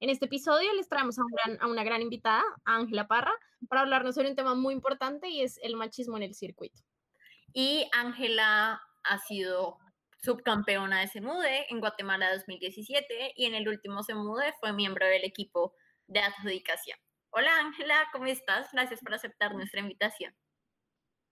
[0.00, 1.22] En este episodio les traemos a,
[1.60, 3.32] a una gran invitada, a Ángela Parra,
[3.68, 6.82] para hablarnos sobre un tema muy importante y es el machismo en el circuito.
[7.52, 9.78] Y Ángela ha sido
[10.22, 15.74] subcampeona de Semude en Guatemala 2017 y en el último Semude fue miembro del equipo
[16.06, 16.98] de adjudicación.
[17.30, 18.68] Hola Ángela, ¿cómo estás?
[18.72, 20.32] Gracias por aceptar nuestra invitación.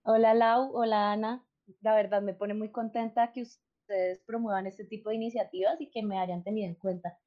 [0.02, 1.46] Hola Lau, hola Ana.
[1.80, 6.02] La verdad me pone muy contenta que ustedes promuevan este tipo de iniciativas y que
[6.02, 7.18] me hayan tenido en cuenta.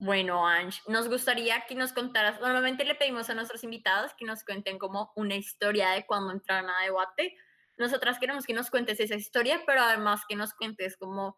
[0.00, 4.44] Bueno, Ange, nos gustaría que nos contaras, normalmente le pedimos a nuestros invitados que nos
[4.44, 7.36] cuenten como una historia de cuando entraron a debate.
[7.76, 11.36] Nosotras queremos que nos cuentes esa historia, pero además que nos cuentes como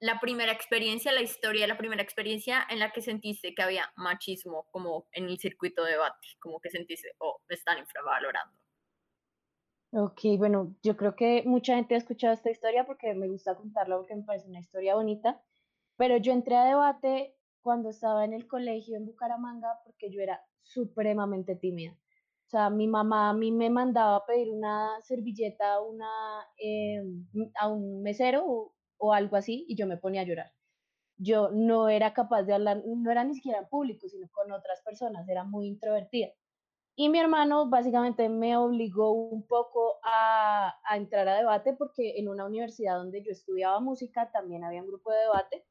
[0.00, 4.66] la primera experiencia, la historia, la primera experiencia en la que sentiste que había machismo
[4.72, 8.56] como en el circuito de debate, como que sentiste, oh, me están infravalorando.
[9.92, 13.98] Ok, bueno, yo creo que mucha gente ha escuchado esta historia porque me gusta contarla
[13.98, 15.40] porque me parece una historia bonita,
[15.96, 20.40] pero yo entré a debate cuando estaba en el colegio en Bucaramanga porque yo era
[20.62, 21.92] supremamente tímida.
[22.46, 26.08] O sea, mi mamá a mí me mandaba a pedir una servilleta una,
[26.58, 27.26] em,
[27.60, 30.52] a un mesero o, o, algo así y yo me ponía a llorar.
[31.16, 34.82] Yo no era capaz de hablar, no era ni siquiera en público, sino con otras
[34.82, 36.30] personas, era muy introvertida.
[36.96, 42.28] Y mi hermano básicamente me obligó un poco a, a entrar a debate porque en
[42.28, 45.64] una universidad donde yo estudiaba música también había un grupo de debate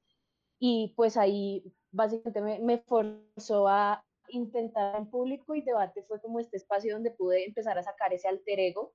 [0.60, 6.40] y pues ahí básicamente me, me forzó a intentar en público y debate fue como
[6.40, 8.94] este espacio donde pude empezar a sacar ese alter ego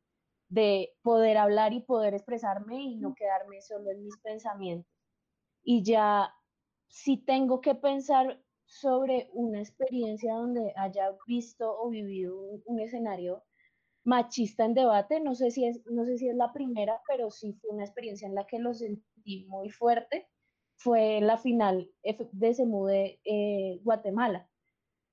[0.48, 4.92] de poder hablar y poder expresarme y no quedarme solo en mis pensamientos.
[5.64, 6.32] Y ya
[6.86, 13.42] si tengo que pensar sobre una experiencia donde haya visto o vivido un, un, escenario
[14.04, 17.54] machista en debate, no sé, si es, no sé si es la primera, pero sí
[17.54, 20.28] fue una experiencia en la que lo sentí muy fuerte
[20.76, 24.48] fue la final de Semude eh, Guatemala.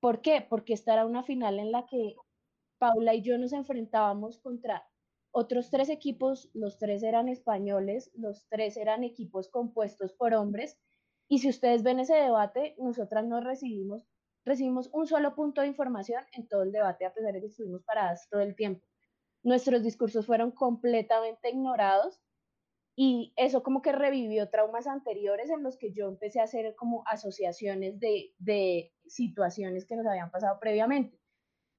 [0.00, 0.44] ¿Por qué?
[0.48, 2.16] Porque esta era una final en la que
[2.78, 4.84] Paula y yo nos enfrentábamos contra
[5.30, 10.78] otros tres equipos, los tres eran españoles, los tres eran equipos compuestos por hombres,
[11.28, 14.02] y si ustedes ven ese debate, nosotras no recibimos,
[14.44, 17.82] recibimos un solo punto de información en todo el debate, a pesar de que estuvimos
[17.84, 18.84] paradas todo el tiempo.
[19.42, 22.20] Nuestros discursos fueron completamente ignorados
[22.94, 27.04] y eso como que revivió traumas anteriores en los que yo empecé a hacer como
[27.06, 31.18] asociaciones de, de situaciones que nos habían pasado previamente.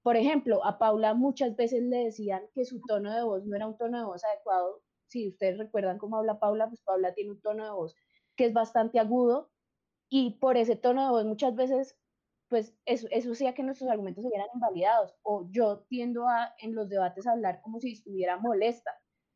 [0.02, 3.68] Por ejemplo, a Paula muchas veces le decían que su tono de voz no era
[3.68, 4.82] un tono de voz adecuado.
[5.08, 7.96] Si ustedes recuerdan cómo habla Paula, pues Paula tiene un tono de voz
[8.36, 9.52] que es bastante agudo
[10.10, 11.98] y por ese tono de voz muchas veces,
[12.50, 15.16] pues eso, eso hacía que nuestros argumentos se vieran invalidados.
[15.24, 18.92] O yo tiendo a en los debates a hablar como si estuviera molesta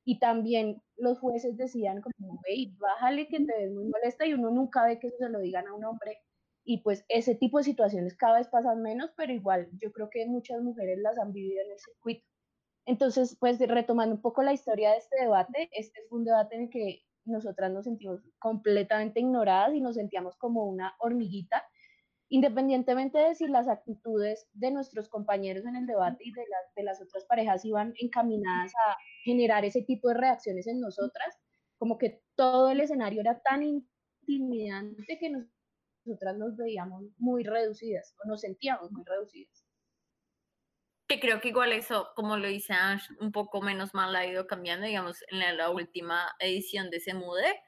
[0.07, 4.49] y también los jueces decían como, hey, bájale que te ves muy molesta y uno
[4.51, 6.19] nunca ve que eso se lo digan a un hombre
[6.63, 10.25] y pues ese tipo de situaciones cada vez pasan menos, pero igual yo creo que
[10.25, 12.25] muchas mujeres las han vivido en el circuito.
[12.85, 16.61] Entonces, pues retomando un poco la historia de este debate, este fue un debate en
[16.63, 21.65] el que nosotras nos sentimos completamente ignoradas y nos sentíamos como una hormiguita
[22.29, 26.43] independientemente de si las actitudes de nuestros compañeros en el debate y de,
[26.75, 31.37] de las otras parejas iban encaminadas a generar ese tipo de reacciones en nosotras,
[31.77, 38.27] como que todo el escenario era tan intimidante que nosotras nos veíamos muy reducidas o
[38.27, 39.65] nos sentíamos muy reducidas.
[41.07, 44.45] Que creo que igual eso, como lo dice Ash, un poco menos mal ha ido
[44.45, 47.61] cambiando, digamos, en la, última edición de Semude,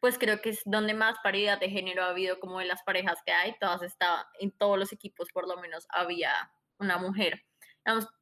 [0.00, 3.18] pues creo que es donde más paridad de género ha habido como de las parejas
[3.24, 6.30] que hay, todas estaban, en todos los equipos por lo menos había
[6.78, 7.44] una mujer.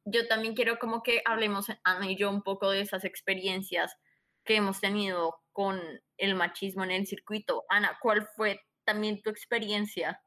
[0.05, 3.95] yo también quiero como que hablemos, Ana y yo, un poco de esas experiencias
[4.43, 5.81] que hemos tenido con
[6.17, 7.65] el machismo en el circuito.
[7.69, 10.21] Ana, ¿cuál fue también tu experiencia,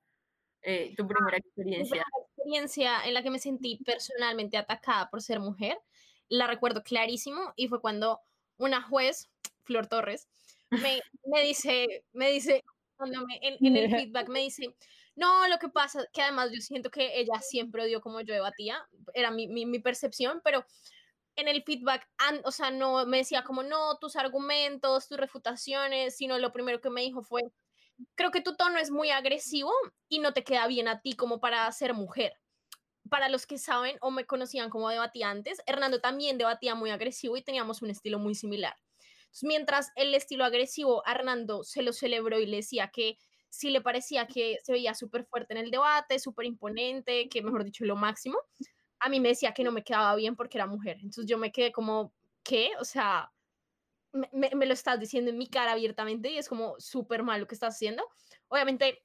[0.63, 1.97] eh, tu primera experiencia?
[1.97, 5.79] La experiencia en la que me sentí personalmente atacada por ser mujer,
[6.29, 8.21] la recuerdo clarísimo y fue cuando
[8.59, 9.31] una juez,
[9.63, 10.29] Flor Torres,
[10.71, 12.65] me, me dice, me dice,
[13.01, 14.75] en, en, el feedback me dice,
[15.17, 18.87] no, lo que pasa que además yo siento que ella siempre odió como yo debatía,
[19.15, 20.65] era mi, mi, mi percepción, pero
[21.39, 22.07] en el feedback,
[22.45, 26.91] o sea, no me decía como, no, tus argumentos, tus refutaciones, sino lo primero que
[26.91, 27.45] me dijo fue,
[28.17, 29.73] creo que tu tono es muy agresivo
[30.09, 32.33] y no te queda bien a ti como para ser mujer.
[33.09, 37.37] Para los que saben o me conocían como debatía antes, Hernando también debatía muy agresivo
[37.37, 38.77] y teníamos un estilo muy similar.
[39.43, 43.19] Mientras el estilo agresivo a Hernando se lo celebró y le decía que
[43.51, 47.65] si le parecía que se veía súper fuerte en el debate, súper imponente, que mejor
[47.65, 48.39] dicho, lo máximo,
[49.01, 50.97] a mí me decía que no me quedaba bien porque era mujer.
[50.97, 52.71] Entonces yo me quedé como, ¿qué?
[52.81, 53.31] O sea,
[54.13, 57.47] me, me, lo estás diciendo en mi cara abiertamente y es como súper mal lo
[57.47, 58.05] que estás haciendo.
[58.49, 59.03] Obviamente,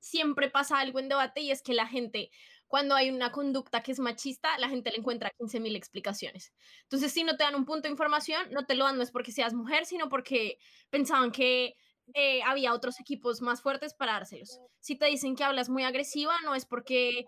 [0.00, 2.30] siempre pasa algo en debate y es que la gente,
[2.68, 6.52] cuando hay una conducta que es machista, la gente le encuentra 15.000 explicaciones.
[6.82, 9.10] Entonces, si no te dan un punto de información, no te lo dan, no es
[9.10, 10.58] porque seas mujer, sino porque
[10.90, 11.74] pensaban que
[12.14, 14.60] eh, había otros equipos más fuertes para dárselos.
[14.80, 17.24] Si te dicen que hablas muy agresiva, no es porque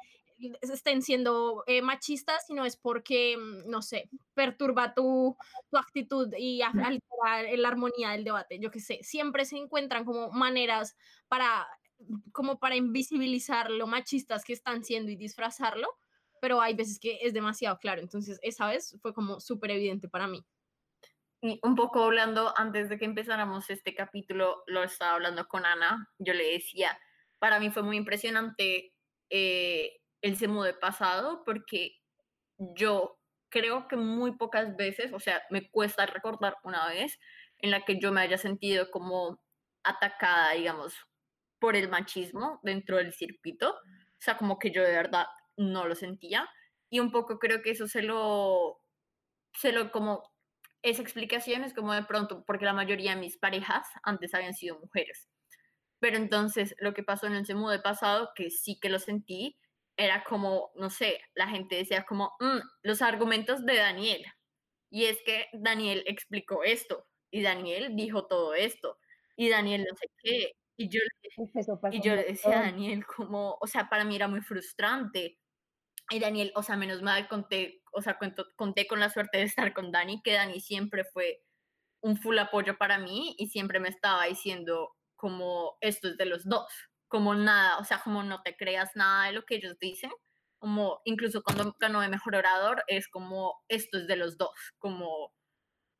[0.62, 5.36] estén siendo eh, machistas, sino es porque, mm, no sé, perturba tu,
[5.70, 8.58] tu actitud y altera la armonía del debate.
[8.58, 10.96] Yo qué sé, siempre se encuentran como maneras
[11.28, 11.66] para,
[12.32, 15.88] como para invisibilizar lo machistas que están siendo y disfrazarlo,
[16.40, 18.00] pero hay veces que es demasiado claro.
[18.00, 20.44] Entonces, esa vez fue como súper evidente para mí.
[21.42, 26.08] Y un poco hablando, antes de que empezáramos este capítulo, lo estaba hablando con Ana,
[26.18, 26.98] yo le decía,
[27.38, 28.92] para mí fue muy impresionante
[29.30, 31.96] eh, el de pasado porque
[32.58, 33.18] yo
[33.48, 37.18] creo que muy pocas veces, o sea, me cuesta recordar una vez
[37.58, 39.42] en la que yo me haya sentido como
[39.82, 40.94] atacada, digamos,
[41.60, 43.70] por el machismo dentro del circuito.
[43.72, 45.26] O sea, como que yo de verdad
[45.56, 46.48] no lo sentía.
[46.90, 48.80] Y un poco creo que eso se lo,
[49.54, 50.22] se lo como,
[50.82, 54.78] esa explicación es como de pronto, porque la mayoría de mis parejas antes habían sido
[54.80, 55.28] mujeres.
[56.00, 59.58] Pero entonces lo que pasó en el de pasado, que sí que lo sentí,
[59.96, 64.24] era como, no sé, la gente decía como, mm, los argumentos de Daniel.
[64.90, 68.98] Y es que Daniel explicó esto, y Daniel dijo todo esto,
[69.36, 70.52] y Daniel no sé qué.
[70.80, 71.00] Y yo,
[71.92, 75.38] y yo le decía a Daniel como, o sea, para mí era muy frustrante.
[76.10, 78.18] Y Daniel, o sea, menos mal conté, o sea,
[78.56, 81.42] conté con la suerte de estar con Dani, que Dani siempre fue
[82.02, 86.48] un full apoyo para mí y siempre me estaba diciendo como esto es de los
[86.48, 86.72] dos
[87.10, 90.10] como nada, o sea, como no te creas nada de lo que ellos dicen,
[90.58, 95.32] como incluso cuando ganó de mejor orador, es como esto es de los dos, como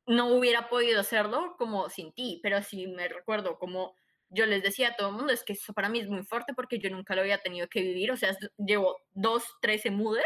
[0.07, 3.93] no hubiera podido hacerlo como sin ti, pero sí me recuerdo como
[4.31, 6.53] yo les decía a todo el mundo, es que eso para mí es muy fuerte
[6.55, 10.25] porque yo nunca lo había tenido que vivir, o sea, llevo dos, trece mudes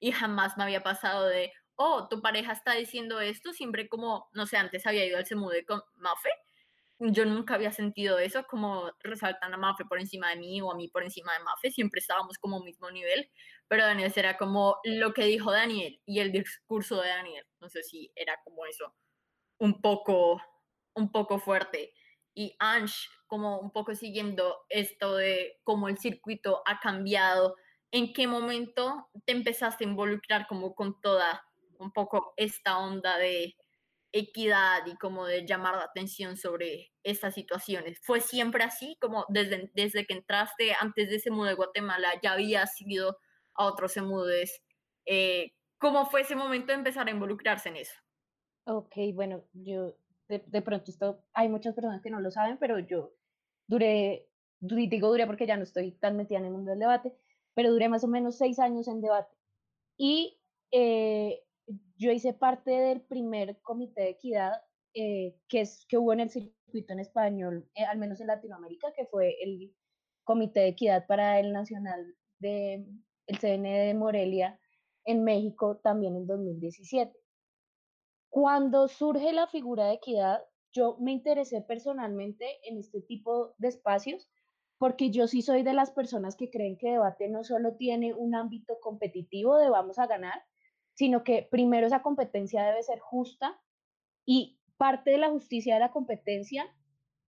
[0.00, 4.46] y jamás me había pasado de, oh, tu pareja está diciendo esto, siempre como, no
[4.46, 6.30] sé, antes había ido al semude con Mafe
[6.98, 10.76] yo nunca había sentido eso, como resaltan a Mafe por encima de mí o a
[10.76, 13.30] mí por encima de Mafe, siempre estábamos como mismo nivel,
[13.68, 17.82] pero Daniel era como lo que dijo Daniel y el discurso de Daniel, no sé
[17.82, 18.94] si era como eso,
[19.58, 20.40] un poco,
[20.94, 21.92] un poco fuerte.
[22.36, 27.56] Y Ansh, como un poco siguiendo esto de cómo el circuito ha cambiado,
[27.90, 31.42] ¿en qué momento te empezaste a involucrar como con toda
[31.78, 33.56] un poco esta onda de
[34.12, 37.98] equidad y como de llamar la atención sobre estas situaciones.
[38.02, 38.96] ¿Fue siempre así?
[39.00, 43.18] Como desde, desde que entraste antes de ese mudo de Guatemala, ya habías ido
[43.54, 44.62] a otros emudes.
[45.04, 47.94] Eh, ¿Cómo fue ese momento de empezar a involucrarse en eso?
[48.64, 49.96] Ok, bueno, yo
[50.28, 53.12] de, de, pronto esto, hay muchas personas que no lo saben, pero yo
[53.66, 54.28] duré,
[54.60, 57.14] digo duré porque ya no estoy tan metida en el mundo del debate,
[57.54, 59.34] pero duré más o menos seis años en debate.
[59.96, 60.38] Y
[60.70, 61.42] eh,
[61.96, 64.52] yo hice parte del primer comité de equidad
[64.94, 68.92] eh, que, es, que hubo en el circuito en español, eh, al menos en Latinoamérica,
[68.94, 69.74] que fue el
[70.24, 72.84] Comité de Equidad para el Nacional de
[73.26, 74.58] el CN de Morelia
[75.04, 77.16] en México también en 2017.
[78.36, 84.30] Cuando surge la figura de equidad, yo me interesé personalmente en este tipo de espacios
[84.76, 88.34] porque yo sí soy de las personas que creen que debate no solo tiene un
[88.34, 90.44] ámbito competitivo de vamos a ganar,
[90.92, 93.58] sino que primero esa competencia debe ser justa
[94.26, 96.66] y parte de la justicia de la competencia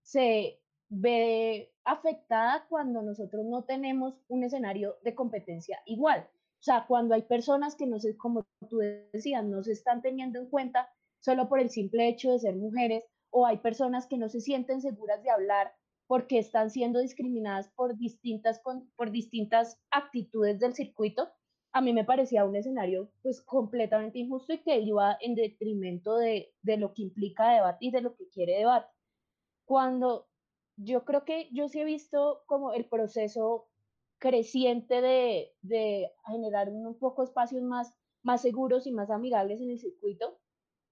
[0.02, 0.60] se
[0.90, 6.28] ve afectada cuando nosotros no tenemos un escenario de competencia igual.
[6.60, 8.80] O sea, cuando hay personas que no sé, como tú
[9.12, 13.04] decías, no se están teniendo en cuenta solo por el simple hecho de ser mujeres,
[13.30, 15.72] o hay personas que no se sienten seguras de hablar
[16.06, 18.62] porque están siendo discriminadas por distintas,
[18.96, 21.28] por distintas actitudes del circuito,
[21.72, 26.52] a mí me parecía un escenario pues completamente injusto y que iba en detrimento de,
[26.62, 28.88] de lo que implica debate y de lo que quiere debate.
[29.64, 30.28] Cuando
[30.76, 33.68] yo creo que yo sí he visto como el proceso
[34.18, 39.78] creciente de, de generar un poco espacios más, más seguros y más amigables en el
[39.78, 40.38] circuito,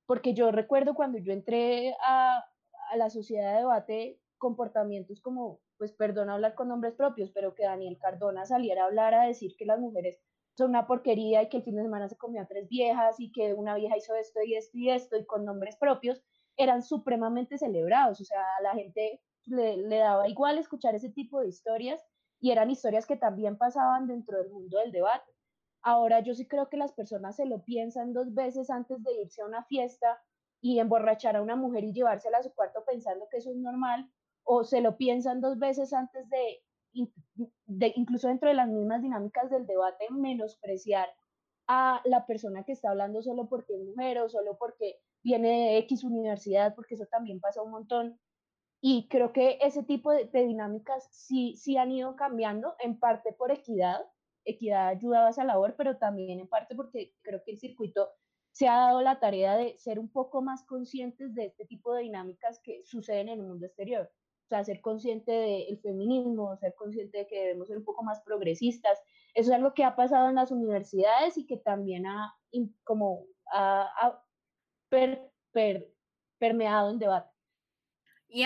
[0.07, 2.45] porque yo recuerdo cuando yo entré a,
[2.91, 7.65] a la sociedad de debate, comportamientos como, pues perdón hablar con nombres propios, pero que
[7.65, 10.21] Daniel Cardona saliera a hablar a decir que las mujeres
[10.57, 13.53] son una porquería y que el fin de semana se comía tres viejas y que
[13.55, 16.23] una vieja hizo esto y esto y esto y con nombres propios,
[16.57, 18.21] eran supremamente celebrados.
[18.21, 22.03] O sea, a la gente le daba igual escuchar ese tipo de historias
[22.41, 25.36] y eran historias que también pasaban dentro del mundo del debate.
[25.83, 29.43] Ahora yo sí creo que las personas se lo piensan dos veces antes de irse
[29.43, 30.21] a una fiesta
[30.61, 34.11] y emborrachar a una mujer y llevársela a su cuarto pensando que eso es normal,
[34.43, 36.63] o se lo piensan dos veces antes de,
[37.67, 41.09] de incluso dentro de las mismas dinámicas del debate, menospreciar
[41.69, 45.79] a la persona que está hablando solo porque es mujer o solo porque viene de
[45.79, 48.21] X universidad, porque eso también pasa un montón.
[48.81, 53.51] Y creo que ese tipo de, dinámicas sí, sí han ido cambiando, en parte por
[53.51, 54.01] equidad,
[54.47, 58.11] equidad ayudaba a esa labor, pero también en parte porque creo que el circuito
[58.57, 62.05] se ha dado la tarea de ser un poco más conscientes de este tipo de
[62.05, 64.11] dinámicas que suceden en el mundo exterior.
[64.47, 68.23] O sea, ser consciente del feminismo, ser consciente de que debemos ser un poco más
[68.23, 68.99] progresistas.
[69.35, 72.35] Eso es algo que ha pasado en las universidades y que también ha,
[72.85, 74.23] como, ha,
[76.39, 77.31] permeado en debate.
[78.29, 78.45] Y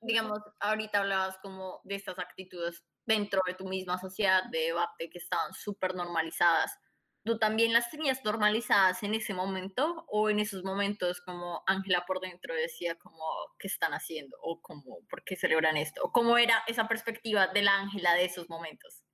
[0.00, 5.18] digamos, ahorita hablabas como de estas actitudes dentro de tu misma sociedad de debate que
[5.18, 6.78] estaban súper normalizadas.
[7.24, 12.20] ¿Tú también las tenías normalizadas en ese momento o en esos momentos como Ángela por
[12.20, 13.22] dentro decía como
[13.58, 17.62] qué están haciendo o como por qué celebran esto o cómo era esa perspectiva de
[17.62, 19.04] la Ángela de esos momentos?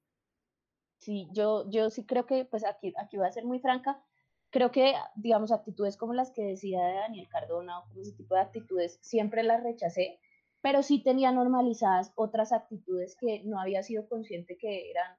[0.98, 4.02] Sí, yo, yo sí creo que, pues aquí, aquí voy a ser muy franca,
[4.50, 8.34] creo que, digamos, actitudes como las que decía de Daniel Cardona o como ese tipo
[8.34, 10.18] de actitudes, siempre las rechacé,
[10.66, 15.16] pero sí tenía normalizadas otras actitudes que no había sido consciente que eran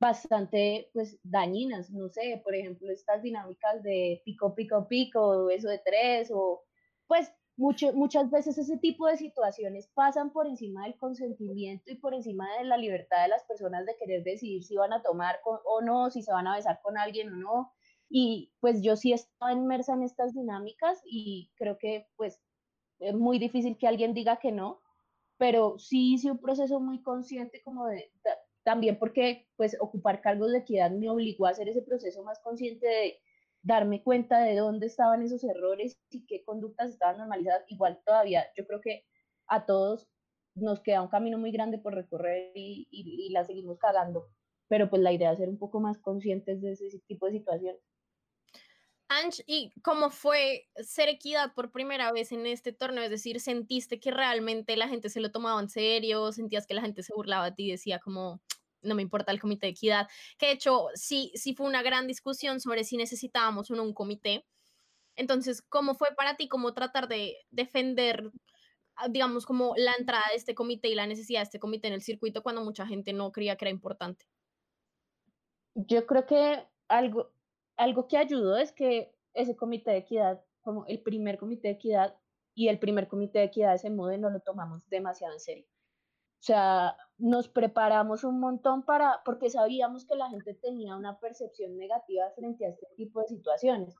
[0.00, 5.78] bastante, pues, dañinas, no sé, por ejemplo, estas dinámicas de pico, pico, pico, eso de
[5.84, 6.64] tres, o
[7.06, 12.14] pues mucho, muchas veces ese tipo de situaciones pasan por encima del consentimiento y por
[12.14, 15.82] encima de la libertad de las personas de querer decidir si van a tomar o
[15.82, 17.72] no, si se van a besar con alguien o no,
[18.08, 22.40] y pues yo sí estaba inmersa en estas dinámicas y creo que pues
[23.02, 24.80] es muy difícil que alguien diga que no,
[25.38, 28.12] pero sí hice un proceso muy consciente como de,
[28.62, 32.86] también porque pues ocupar cargos de equidad me obligó a hacer ese proceso más consciente
[32.86, 33.18] de
[33.62, 37.64] darme cuenta de dónde estaban esos errores y qué conductas estaban normalizadas.
[37.68, 39.04] Igual todavía yo creo que
[39.46, 40.08] a todos
[40.54, 44.28] nos queda un camino muy grande por recorrer y, y la seguimos cagando,
[44.68, 47.80] pero pues la idea es ser un poco más conscientes de ese tipo de situaciones.
[49.46, 53.04] ¿Y cómo fue ser equidad por primera vez en este torneo?
[53.04, 56.32] Es decir, ¿sentiste que realmente la gente se lo tomaba en serio?
[56.32, 58.40] ¿Sentías que la gente se burlaba de ti y decía como,
[58.82, 60.08] no me importa el comité de equidad?
[60.38, 63.94] Que de hecho, sí, sí fue una gran discusión sobre si necesitábamos o no un
[63.94, 64.46] comité.
[65.16, 68.30] Entonces, ¿cómo fue para ti cómo tratar de defender,
[68.96, 71.94] ah, digamos, como la entrada de este comité y la necesidad de este comité en
[71.94, 74.26] el circuito cuando mucha gente no creía que era importante?
[75.74, 77.32] Yo creo que algo,
[77.82, 82.16] algo que ayudó es que ese comité de equidad, como el primer comité de equidad
[82.54, 85.66] y el primer comité de equidad de ese modo no lo tomamos demasiado en serio.
[85.66, 91.76] O sea, nos preparamos un montón para, porque sabíamos que la gente tenía una percepción
[91.76, 93.96] negativa frente a este tipo de situaciones.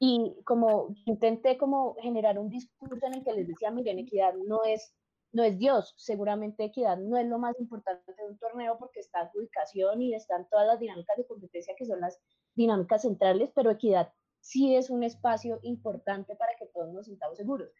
[0.00, 4.64] Y como intenté como generar un discurso en el que les decía, miren, equidad no
[4.64, 4.96] es,
[5.30, 9.20] no es Dios, seguramente equidad no es lo más importante de un torneo porque está
[9.20, 12.20] adjudicación y están todas las dinámicas de competencia que son las
[12.54, 17.70] dinámicas centrales, pero equidad sí es un espacio importante para que todos nos sintamos seguros.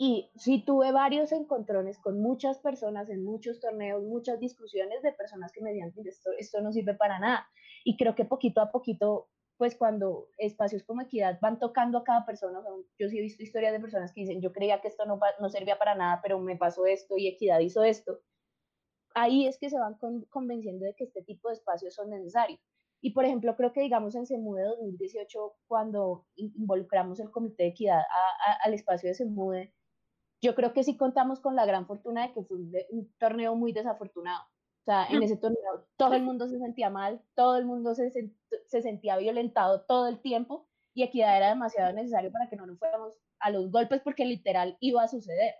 [0.00, 5.52] Y sí tuve varios encontrones con muchas personas en muchos torneos, muchas discusiones de personas
[5.52, 7.48] que me decían, esto, esto no sirve para nada.
[7.84, 12.24] Y creo que poquito a poquito, pues cuando espacios como equidad van tocando a cada
[12.24, 12.62] persona,
[12.96, 15.48] yo sí he visto historias de personas que dicen, yo creía que esto no, no
[15.48, 18.20] servía para nada, pero me pasó esto y equidad hizo esto.
[19.14, 19.98] Ahí es que se van
[20.30, 22.60] convenciendo de que este tipo de espacios son necesarios.
[23.00, 28.02] Y por ejemplo, creo que digamos en Semude 2018, cuando involucramos el Comité de Equidad
[28.64, 29.72] al espacio de Semude,
[30.42, 32.58] yo creo que sí contamos con la gran fortuna de que fue
[32.90, 34.42] un, torneo muy desafortunado.
[34.42, 38.10] O sea, en ese torneo todo el mundo se sentía mal, todo el mundo se,
[38.66, 42.78] se sentía violentado todo el tiempo y equidad era demasiado necesario para que no nos
[42.78, 45.54] fuéramos a los golpes porque literal iba a suceder.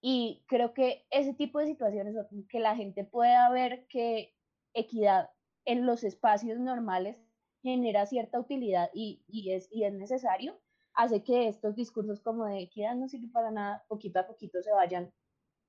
[0.00, 2.14] Y creo que ese tipo de situaciones,
[2.48, 4.34] que la gente pueda ver que
[4.74, 5.30] equidad
[5.66, 7.18] en los espacios normales
[7.62, 10.58] genera cierta utilidad y, y, es, y es necesario,
[10.94, 14.72] hace que estos discursos como de equidad no sirve para nada, poquito a poquito se
[14.72, 15.12] vayan,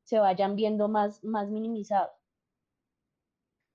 [0.03, 2.11] se vayan viendo más, más minimizados.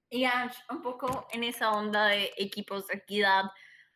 [0.09, 3.45] Y Ash, un poco en esa onda de equipos de equidad,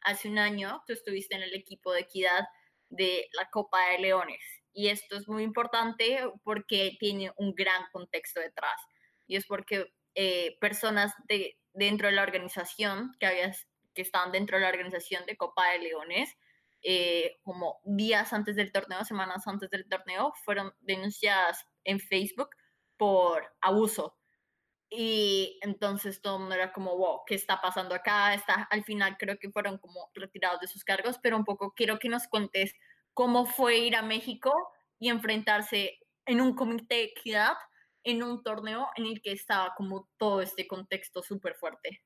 [0.02, 2.47] hace un año tú estuviste en el equipo de equidad
[2.88, 4.40] de la Copa de Leones
[4.76, 8.78] y esto es muy importante porque tiene un gran contexto detrás.
[9.26, 13.52] Y es porque eh, personas de, dentro de la organización, que, había,
[13.95, 16.37] que estaban dentro de la organización de Copa de Leones,
[16.83, 22.50] eh, como días antes del torneo, semanas antes del torneo, fueron denunciadas en Facebook
[22.97, 24.16] por abuso.
[24.88, 28.35] Y entonces todo el mundo era como, wow, ¿qué está pasando acá?
[28.35, 31.99] Está, al final creo que fueron como retirados de sus cargos, pero un poco quiero
[31.99, 32.75] que nos cuentes
[33.12, 34.52] cómo fue ir a México
[34.99, 37.54] y enfrentarse en un comité de equidad
[38.06, 42.02] en un torneo en el que estaba como todo este contexto súper fuerte.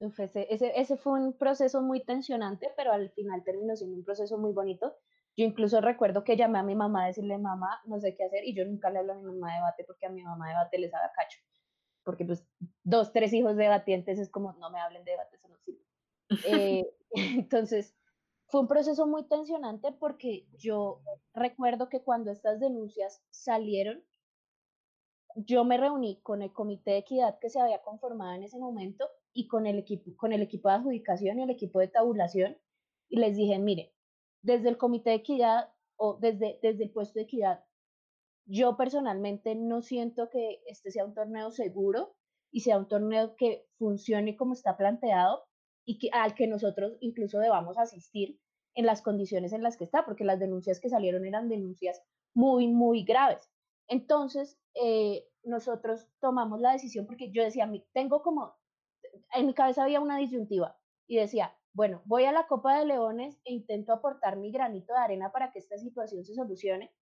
[0.00, 4.52] ese, ese, fue un proceso muy tensionante, pero al final terminó siendo un proceso muy
[4.52, 4.96] bonito.
[5.36, 8.44] Yo incluso recuerdo que llamé a mi mamá a decirle, mamá, no sé qué hacer,
[8.44, 10.54] y yo nunca le hablo a mi mamá de debate porque a mi mamá de
[10.54, 11.38] debate les haga cacho.
[12.02, 12.46] Porque pues
[12.82, 15.84] dos, tres hijos debatientes es como, no me hablen de debate, eso no sirve.
[16.46, 17.94] Eh, entonces,
[18.48, 21.02] fue un proceso muy tensionante porque yo
[21.34, 24.02] recuerdo que cuando estas denuncias salieron,
[25.36, 29.08] yo me reuní con el comité de equidad que se había conformado en ese momento
[29.32, 32.56] y con el equipo, con el equipo de adjudicación y el equipo de tabulación
[33.08, 33.94] y les dije, mire,
[34.42, 37.64] desde el comité de equidad o desde, desde el puesto de equidad,
[38.46, 42.16] yo personalmente no siento que este sea un torneo seguro
[42.50, 45.44] y sea un torneo que funcione como está planteado
[45.84, 48.40] y que, al que nosotros incluso debamos asistir
[48.74, 52.02] en las condiciones en las que está, porque las denuncias que salieron eran denuncias
[52.34, 53.51] muy, muy graves.
[53.88, 58.54] Entonces, eh, nosotros tomamos la decisión porque yo decía, tengo como,
[59.34, 63.40] en mi cabeza había una disyuntiva y decía, bueno, voy a la Copa de Leones
[63.44, 66.92] e intento aportar mi granito de arena para que esta situación se solucione,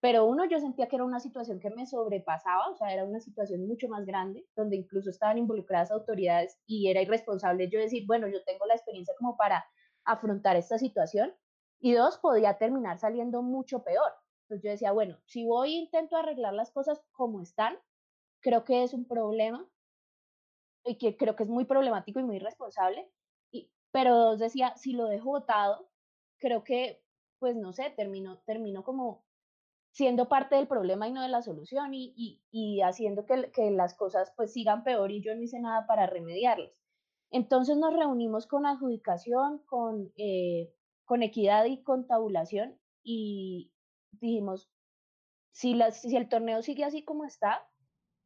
[0.00, 3.20] pero uno, yo sentía que era una situación que me sobrepasaba, o sea, era una
[3.20, 8.26] situación mucho más grande, donde incluso estaban involucradas autoridades y era irresponsable yo decir, bueno,
[8.28, 9.64] yo tengo la experiencia como para
[10.04, 11.34] afrontar esta situación.
[11.80, 14.12] Y dos, podía terminar saliendo mucho peor.
[14.50, 17.78] Entonces yo decía, bueno, si voy e intento arreglar las cosas como están,
[18.40, 19.64] creo que es un problema
[20.84, 23.08] y que creo que es muy problemático y muy irresponsable.
[23.52, 25.88] Y, pero dos decía, si lo dejo votado,
[26.38, 27.00] creo que,
[27.38, 29.24] pues no sé, termino, termino como
[29.92, 33.70] siendo parte del problema y no de la solución y, y, y haciendo que, que,
[33.70, 36.72] las cosas pues sigan peor y yo no hice nada para remediarlas.
[37.30, 43.70] Entonces nos reunimos con adjudicación, con, eh, con equidad y con tabulación y
[44.12, 44.70] dijimos,
[45.52, 47.62] si, si el torneo sigue así como está,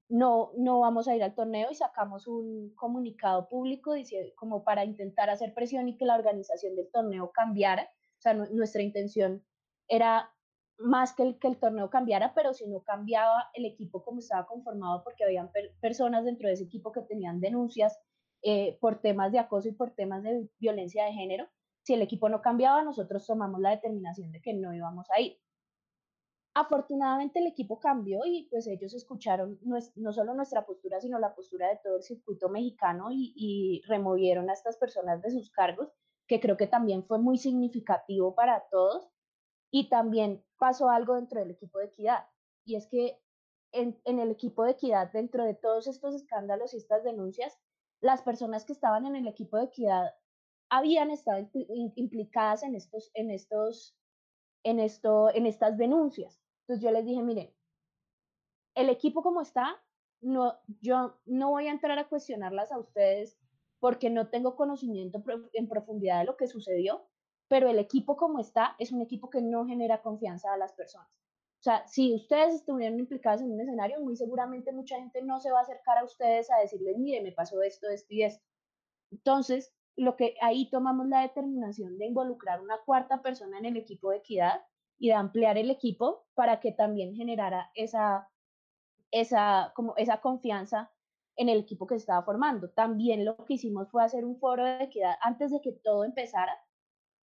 [0.08, 3.94] no, no vamos a ir al torneo y sacamos un comunicado público
[4.36, 7.84] como para intentar hacer presión y que la organización del torneo cambiara.
[8.18, 9.44] O sea, nuestra intención
[9.88, 10.30] era
[10.78, 14.46] más que el, que el torneo cambiara, pero si no cambiaba el equipo como estaba
[14.46, 17.98] conformado, porque habían personas dentro de ese equipo que tenían denuncias
[18.42, 21.48] eh, por temas de acoso y por temas de violencia de género.
[21.82, 25.38] Si el equipo no cambiaba, nosotros tomamos la determinación de que no íbamos a ir.
[26.54, 31.68] Afortunadamente el equipo cambió y pues ellos escucharon no, solo nuestra postura, sino la postura
[31.68, 35.92] de todo el circuito mexicano y, y removieron a estas personas de sus cargos,
[36.28, 39.08] que creo que también fue muy significativo para todos.
[39.70, 42.28] Y también pasó algo dentro del equipo de equidad,
[42.64, 43.20] y es que
[43.72, 47.58] en, en, el equipo de equidad, dentro de todos estos escándalos y estas denuncias,
[48.00, 50.14] las personas que estaban en el equipo de equidad
[50.68, 51.48] habían estado
[51.96, 53.96] implicadas en estos, en estos,
[54.62, 56.43] en esto, en estas denuncias.
[56.66, 57.54] Entonces yo les dije, miren,
[58.74, 59.82] el equipo como está,
[60.20, 63.38] no, yo no voy a entrar a cuestionarlas a ustedes
[63.78, 65.22] porque no tengo conocimiento
[65.52, 67.06] en profundidad de lo que sucedió,
[67.48, 71.08] pero el equipo como está es un equipo que no genera confianza a las personas.
[71.60, 75.50] O sea, si ustedes estuvieran implicados en un escenario, muy seguramente mucha gente no se
[75.50, 78.44] va a acercar a ustedes a decirles, mire, me pasó esto, esto y esto.
[79.10, 84.10] Entonces, lo que ahí tomamos la determinación de involucrar una cuarta persona en el equipo
[84.10, 84.62] de equidad
[84.98, 88.30] y de ampliar el equipo para que también generara esa,
[89.10, 90.92] esa, como esa confianza
[91.36, 92.70] en el equipo que se estaba formando.
[92.70, 96.56] También lo que hicimos fue hacer un foro de equidad antes de que todo empezara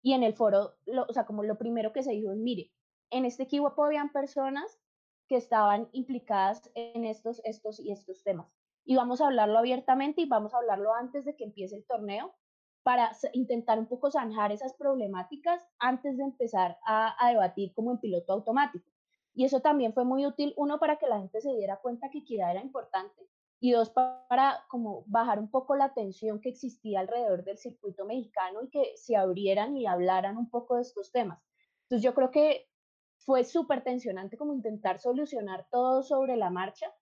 [0.02, 0.78] y en el foro,
[1.08, 2.72] o sea, como lo primero que se dijo es, mire,
[3.12, 4.80] en este equipo habían personas
[5.28, 8.52] que estaban implicadas en estos, estos y estos temas.
[8.86, 12.34] Y vamos a hablarlo abiertamente y vamos a hablarlo antes de que empiece el torneo
[12.84, 18.00] para intentar un poco zanjar esas problemáticas antes de empezar a, a debatir como en
[18.00, 18.90] piloto automático.
[19.34, 22.20] Y eso también fue muy útil, uno, para que la gente se diera cuenta que
[22.20, 27.44] equidad era importante y dos, para como bajar un poco la tensión que existía alrededor
[27.44, 31.44] del circuito mexicano y que se abrieran y hablaran un poco de estos temas.
[31.84, 32.70] Entonces yo creo que
[33.18, 36.94] fue súper tensionante como intentar solucionar todo sobre la marcha,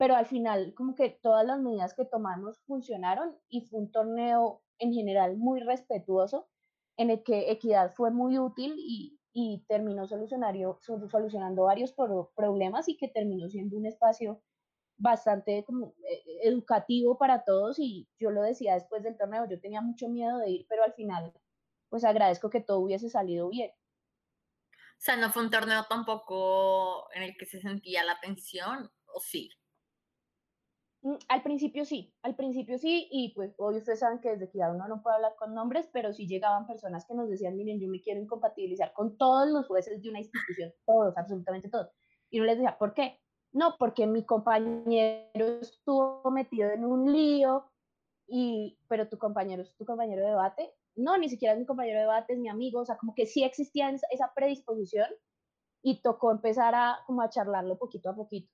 [0.00, 4.62] pero al final como que todas las medidas que tomamos funcionaron y fue un torneo
[4.78, 6.48] en general muy respetuoso
[6.96, 11.92] en el que Equidad fue muy útil y terminó solucionando varios
[12.34, 14.42] problemas y que terminó siendo un espacio
[14.96, 19.82] bastante como, eh, educativo para todos y yo lo decía después del torneo, yo tenía
[19.82, 21.30] mucho miedo de ir, pero al final
[21.90, 23.70] pues agradezco que todo hubiese salido bien.
[24.72, 29.20] O sea, no fue un torneo tampoco en el que se sentía la tensión, ¿o
[29.20, 29.50] sí?
[31.02, 34.58] Mm, al principio sí, al principio sí, y pues hoy ustedes saben que desde que
[34.58, 37.88] uno no puede hablar con nombres, pero sí llegaban personas que nos decían, miren, yo
[37.88, 41.88] me quiero incompatibilizar con todos los jueces de una institución, todos, absolutamente todos.
[42.30, 43.18] Y no les decía, ¿por qué?
[43.52, 47.70] No, porque mi compañero estuvo metido en un lío,
[48.28, 50.72] y, pero tu compañero es tu compañero de debate.
[50.96, 53.26] No, ni siquiera es mi compañero de debate, es mi amigo, o sea, como que
[53.26, 55.08] sí existía esa predisposición
[55.82, 58.52] y tocó empezar a, como a charlarlo poquito a poquito.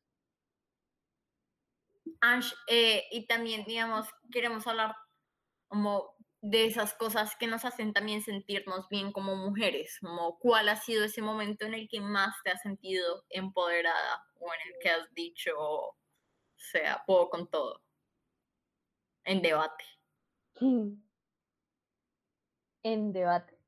[2.21, 4.95] Ash, eh, y también, digamos, queremos hablar
[5.69, 10.77] como de esas cosas que nos hacen también sentirnos bien como mujeres, como cuál ha
[10.77, 14.91] sido ese momento en el que más te has sentido empoderada o en el que
[14.91, 15.97] has dicho, o
[16.57, 17.83] sea, puedo con todo,
[19.25, 19.85] en debate.
[22.83, 23.59] En debate.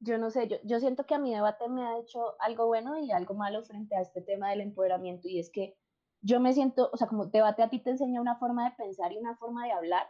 [0.00, 2.98] Yo no sé, yo, yo siento que a mi debate me ha hecho algo bueno
[2.98, 5.78] y algo malo frente a este tema del empoderamiento y es que
[6.26, 9.12] yo me siento, o sea, como debate a ti te enseña una forma de pensar
[9.12, 10.08] y una forma de hablar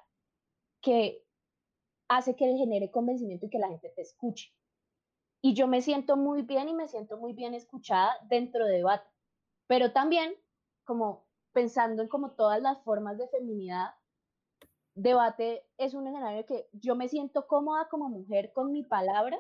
[0.81, 1.23] que
[2.09, 4.51] hace que genere convencimiento y que la gente te escuche.
[5.43, 9.11] Y yo me siento muy bien y me siento muy bien escuchada dentro de debate,
[9.67, 10.35] pero también
[10.85, 13.91] como pensando en como todas las formas de feminidad,
[14.95, 19.39] debate es un escenario que yo me siento cómoda como mujer con mi palabra,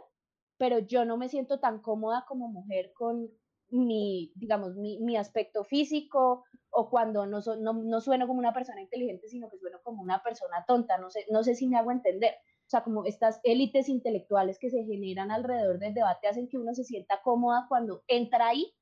[0.58, 3.30] pero yo no me siento tan cómoda como mujer con
[3.70, 8.82] mi, digamos, mi, mi aspecto físico o cuando no, no, no, sueno como una persona
[8.82, 10.98] inteligente, sino que sueno como una persona tonta.
[10.98, 12.34] No sé, no sé si me hago entender.
[12.66, 16.74] O sea, como estas élites intelectuales que se generan alrededor del debate hacen que uno
[16.74, 18.74] se sienta cómoda cuando entra ahí,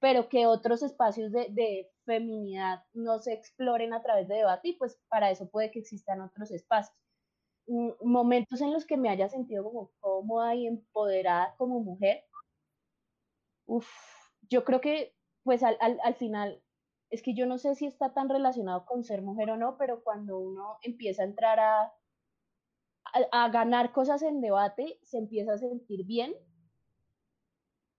[0.00, 4.72] pero que otros espacios de, de feminidad no se exploren a través de debate y
[4.74, 6.96] pues para eso puede que existan otros espacios.
[7.66, 12.24] Mm, momentos en los que me haya sentido como cómoda y empoderada como mujer,
[13.66, 13.88] Uf,
[14.54, 16.62] yo creo que, pues al, al, final,
[17.10, 20.04] es que yo no sé si está tan relacionado con ser mujer o no, pero
[20.04, 21.92] cuando uno empieza a entrar a,
[23.32, 26.36] a, ganar cosas en debate, se empieza a sentir bien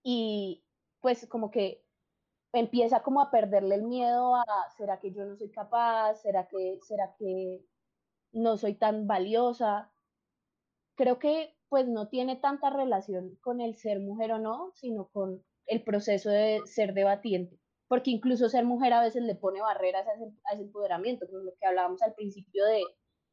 [0.01, 0.63] y
[1.01, 1.83] pues como que
[2.53, 4.45] empieza como a perderle el miedo a,
[4.77, 6.21] ¿será que yo no soy capaz?
[6.21, 7.65] ¿Será que, será que
[8.31, 9.91] no soy tan valiosa?
[10.95, 15.43] Creo que pues no tiene tanta relación con el ser mujer o no, sino con
[15.67, 20.13] el proceso de ser debatiente, porque incluso ser mujer a veces le pone barreras a
[20.13, 22.83] ese, empoderamiento, como lo que hablábamos al principio de,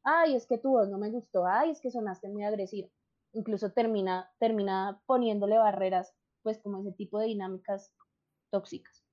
[0.03, 2.89] ay, es que tu voz no me gustó, ay, es que sonaste muy agresiva,
[3.33, 7.93] incluso termina, termina poniéndole barreras, pues como ese tipo de dinámicas
[8.51, 9.03] tóxicas.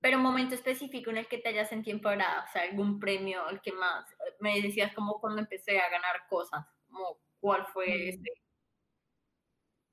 [0.00, 3.48] Pero un momento específico en el que te hayas sentido empoderada, o sea, algún premio,
[3.48, 4.06] el que más,
[4.38, 8.08] me decías como cuando empecé a ganar cosas, como cuál fue mm.
[8.08, 8.47] ese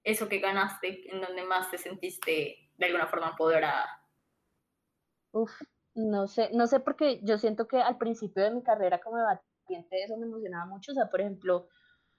[0.06, 3.86] eso que ganaste, en donde más te sentiste de alguna forma empoderada?
[5.32, 5.52] Uf,
[5.96, 10.04] no sé, no sé porque yo siento que al principio de mi carrera como debatiente
[10.04, 11.68] eso me emocionaba mucho, o sea, por ejemplo,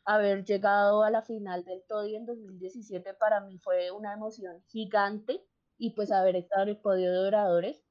[0.05, 5.47] haber llegado a la final del TODI en 2017 para mí fue una emoción gigante
[5.79, 7.85] y pues haber estado en el podio de oradores,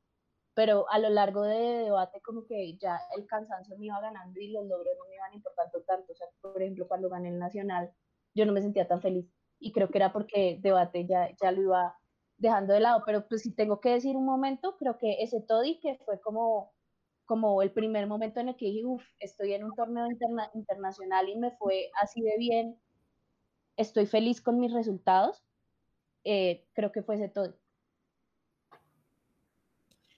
[0.54, 4.52] pero a lo largo de debate como que ya el cansancio me iba ganando y
[4.52, 7.94] los logros no me iban importando tanto, o sea, por ejemplo, cuando gané el nacional
[8.34, 9.26] yo no me sentía tan feliz
[9.66, 11.98] y creo que era porque debate ya, ya lo iba
[12.38, 15.80] dejando de lado, pero pues si tengo que decir un momento, creo que ese Toddy
[15.80, 16.72] que fue como,
[17.26, 20.06] como el primer momento en el que dije, uff, estoy en un torneo
[20.54, 22.80] internacional y me fue así de bien,
[23.76, 25.44] estoy feliz con mis resultados,
[26.24, 27.56] eh, creo que fue ese Toddy.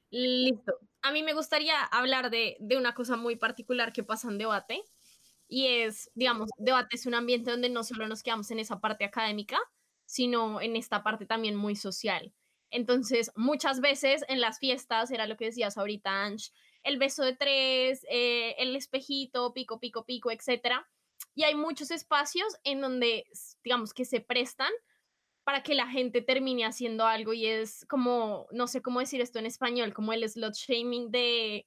[0.09, 0.73] Listo.
[1.03, 4.83] A mí me gustaría hablar de, de una cosa muy particular que pasa en debate,
[5.47, 9.05] y es, digamos, debate es un ambiente donde no solo nos quedamos en esa parte
[9.05, 9.57] académica,
[10.05, 12.33] sino en esta parte también muy social.
[12.69, 16.51] Entonces, muchas veces en las fiestas, era lo que decías ahorita, Ange,
[16.83, 20.87] el beso de tres, eh, el espejito, pico, pico, pico, etcétera.
[21.33, 23.25] Y hay muchos espacios en donde,
[23.63, 24.71] digamos, que se prestan
[25.43, 29.39] para que la gente termine haciendo algo y es como, no sé cómo decir esto
[29.39, 31.65] en español, como el slot shaming de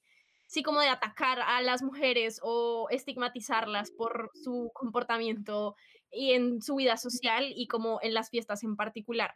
[0.51, 5.75] sí como de atacar a las mujeres o estigmatizarlas por su comportamiento
[6.11, 9.33] y en su vida social y como en las fiestas en particular.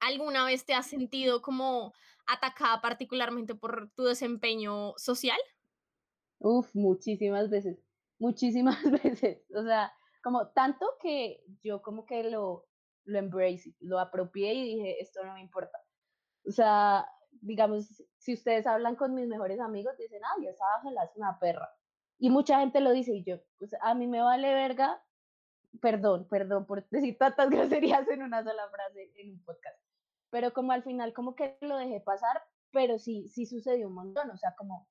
[0.00, 1.92] ¿Alguna vez te has sentido como
[2.26, 5.38] atacada particularmente por tu desempeño social?
[6.40, 7.78] Uf, muchísimas veces,
[8.18, 9.44] muchísimas veces.
[9.54, 9.92] O sea,
[10.24, 12.66] como tanto que yo como que lo,
[13.04, 15.78] lo embrace, lo apropié y dije, esto no me importa.
[16.44, 17.06] O sea,
[17.42, 21.70] digamos, si ustedes hablan con mis mejores amigos, dicen, ay, esa Ángela es una perra.
[22.18, 25.02] Y mucha gente lo dice y yo, pues a mí me vale verga,
[25.80, 29.78] perdón, perdón por decir tantas groserías en una sola frase en un podcast.
[30.30, 34.30] Pero como al final como que lo dejé pasar, pero sí, sí sucedió un montón,
[34.30, 34.88] o sea, como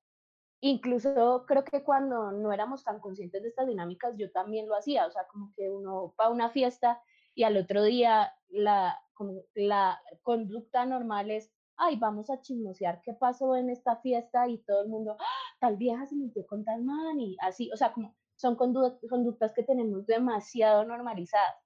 [0.60, 5.06] incluso creo que cuando no éramos tan conscientes de estas dinámicas, yo también lo hacía,
[5.06, 7.02] o sea, como que uno va a una fiesta
[7.34, 11.50] y al otro día la, como la conducta normal es,
[11.82, 15.24] ay, vamos a chismosear qué pasó en esta fiesta y todo el mundo, ¡Ah!
[15.60, 19.62] tal vieja se metió con tal man y así, o sea, como son conductas que
[19.62, 21.56] tenemos demasiado normalizadas.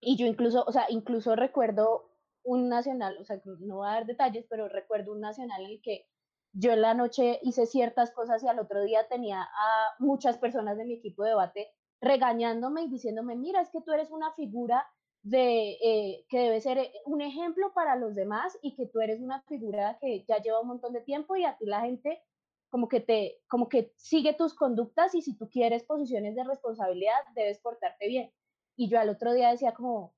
[0.00, 2.10] Y yo incluso, o sea, incluso recuerdo
[2.44, 5.82] un nacional, o sea, no voy a dar detalles, pero recuerdo un nacional en el
[5.82, 6.06] que
[6.52, 10.76] yo en la noche hice ciertas cosas y al otro día tenía a muchas personas
[10.76, 11.68] de mi equipo de debate
[12.00, 14.84] regañándome y diciéndome, mira, es que tú eres una figura
[15.22, 19.20] de eh, que debe ser eh, un ejemplo para los demás y que tú eres
[19.20, 22.22] una figura que ya lleva un montón de tiempo y a ti la gente
[22.68, 27.20] como que te como que sigue tus conductas y si tú quieres posiciones de responsabilidad
[27.34, 28.32] debes portarte bien.
[28.76, 30.14] Y yo al otro día decía como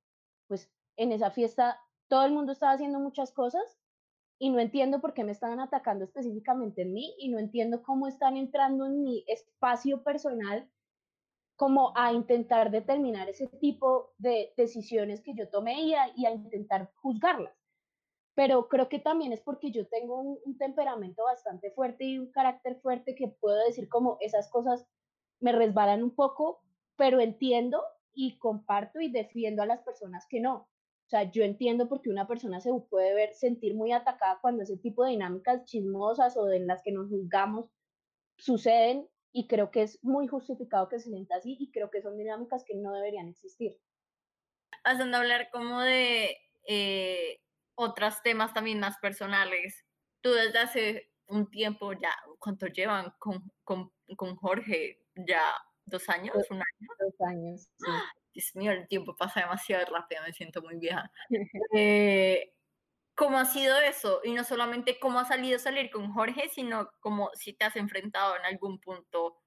[0.49, 3.79] pues en esa fiesta todo el mundo estaba haciendo muchas cosas
[4.39, 8.07] y no entiendo por qué me estaban atacando específicamente en mí y no entiendo cómo
[8.07, 10.71] están entrando en mi espacio personal
[11.57, 17.55] como a intentar determinar ese tipo de decisiones que yo tomé y a, intentar juzgarlas.
[18.35, 22.81] Pero creo que también es porque yo tengo un, temperamento bastante fuerte y un carácter
[22.81, 24.87] fuerte que puedo decir como esas cosas
[25.41, 26.61] me resbalan un poco,
[26.97, 30.69] pero entiendo y comparto y defiendo a las personas que no.
[31.07, 34.63] O sea, yo entiendo por qué una persona se puede ver, sentir muy atacada cuando
[34.63, 37.71] ese tipo de dinámicas chismosas o en las que nos juzgamos
[38.37, 42.17] suceden y creo que es muy justificado que se sienta así y creo que son
[42.17, 43.77] dinámicas que no deberían existir.
[44.85, 46.37] Haciendo hablar como de
[46.69, 47.41] eh,
[47.75, 49.85] otros temas también más personales,
[50.21, 55.03] tú desde hace un tiempo ya, ¿cuánto llevan con, con, con Jorge?
[55.17, 55.43] ¿Ya
[55.85, 56.37] dos años?
[56.51, 56.89] ¿Un año?
[57.01, 57.91] Dos años, sí.
[58.35, 61.11] Dios mío, el tiempo pasa demasiado rápido, me siento muy vieja.
[61.75, 62.55] eh,
[63.17, 64.21] ¿Cómo ha sido eso?
[64.25, 68.37] Y no solamente cómo ha salido salir con Jorge, sino como si te has enfrentado
[68.37, 69.41] en algún punto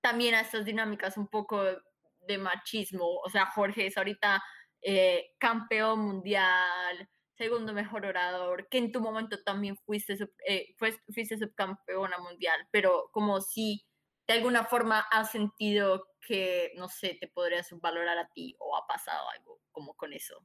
[0.00, 1.62] también a estas dinámicas un poco
[2.26, 3.20] de machismo.
[3.24, 4.42] O sea, Jorge es ahorita
[4.82, 12.18] eh, campeón mundial, segundo mejor orador, que en tu momento también fuiste, eh, fuiste subcampeona
[12.18, 13.84] mundial, pero como si
[14.26, 18.86] de alguna forma has sentido que, no sé, te podrías valorar a ti o ha
[18.86, 20.38] pasado algo como con eso.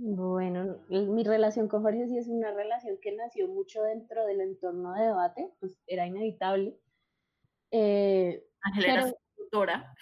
[0.00, 4.94] Bueno, mi relación con Jorge sí es una relación que nació mucho dentro del entorno
[4.94, 6.78] de debate, pues era inevitable.
[7.72, 9.94] Eh, Ángela era su tutora.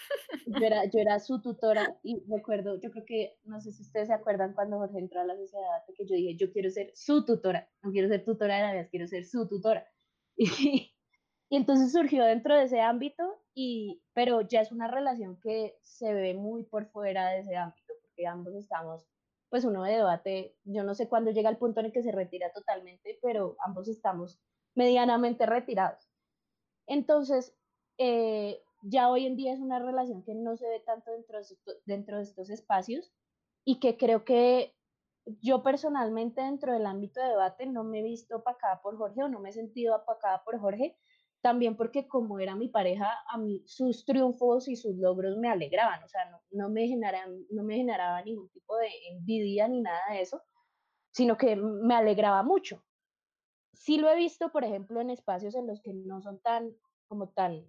[0.47, 4.09] Yo era, yo era su tutora y recuerdo, yo creo que, no sé si ustedes
[4.09, 6.71] se acuerdan cuando Jorge entró a la sociedad de debate, que yo dije, yo quiero
[6.71, 9.87] ser su tutora, no quiero ser tutora de la vida, quiero ser su tutora.
[10.39, 10.93] Y,
[11.49, 13.23] y entonces surgió dentro de ese ámbito,
[13.55, 17.95] y, pero ya es una relación que se ve muy por fuera de ese ámbito,
[18.03, 19.07] porque ambos estamos
[19.49, 22.13] pues uno de debate, yo no sé cuándo llega el punto en el que se
[22.13, 24.41] retira totalmente, pero ambos estamos
[24.75, 26.09] medianamente retirados.
[26.87, 27.57] Entonces,
[27.99, 32.23] eh, ya hoy en día es una relación que no se ve tanto dentro de,
[32.23, 33.13] estos espacios
[33.65, 34.75] y que creo que
[35.41, 39.29] yo personalmente dentro del ámbito de debate no me he visto opacada por Jorge o
[39.29, 40.97] no me he sentido apacada por Jorge,
[41.41, 46.03] también porque como era mi pareja, a mí sus triunfos y sus logros me alegraban,
[46.03, 50.01] o sea, no, no, me, generaban, no me generaba ningún tipo de envidia ni nada
[50.11, 50.43] de eso,
[51.13, 52.83] sino que me alegraba mucho.
[53.73, 56.75] Sí lo he visto, por ejemplo, en espacios en los que no son tan,
[57.09, 57.65] como tan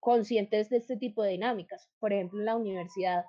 [0.00, 1.88] conscientes de este tipo de dinámicas.
[2.00, 3.24] Por ejemplo, en la universidad,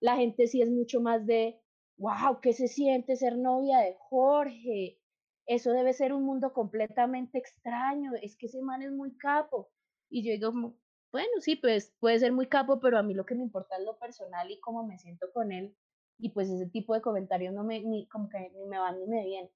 [0.00, 1.60] la gente sí es mucho más de,
[1.98, 5.01] wow, ¿qué se siente ser novia de Jorge?
[5.46, 9.70] Eso debe ser un mundo completamente extraño, es que ese man es muy capo.
[10.08, 10.76] Y yo digo,
[11.12, 13.84] bueno, sí, pues puede ser muy capo, pero a mí lo que me importa es
[13.84, 15.76] lo personal y cómo me siento con él.
[16.18, 19.06] Y pues ese tipo de comentarios no me, ni, como que ni me van ni
[19.06, 19.50] me vienen.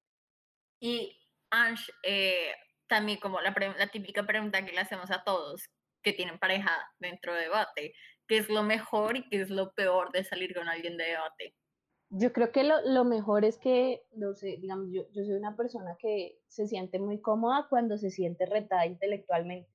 [0.79, 1.17] Y
[1.49, 2.51] Ansh, eh,
[2.87, 5.69] también como la, la típica pregunta que le hacemos a todos
[6.03, 7.93] que tienen pareja dentro de debate,
[8.27, 11.55] ¿qué es lo mejor y qué es lo peor de salir con alguien de debate?
[12.09, 15.57] Yo creo que lo, lo, mejor es que, no sé, digamos, yo, yo soy una
[15.57, 19.69] persona que se siente muy cómoda cuando se siente retada intelectualmente.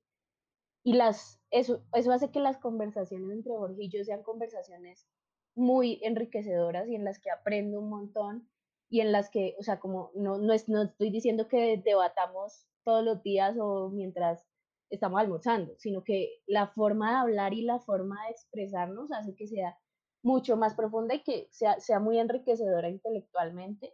[0.83, 5.07] Y las, eso, eso hace que las conversaciones entre Jorge y yo sean conversaciones
[5.55, 8.49] muy enriquecedoras y en las que aprendo un montón
[8.89, 13.03] y en las que, o sea, como no, no, no estoy diciendo que debatamos todos
[13.03, 14.45] los días o mientras
[14.89, 19.47] estamos almorzando, sino que la forma de hablar y la forma de expresarnos hace que
[19.47, 19.77] sea
[20.23, 23.93] mucho más profunda y que sea, sea muy enriquecedora intelectualmente.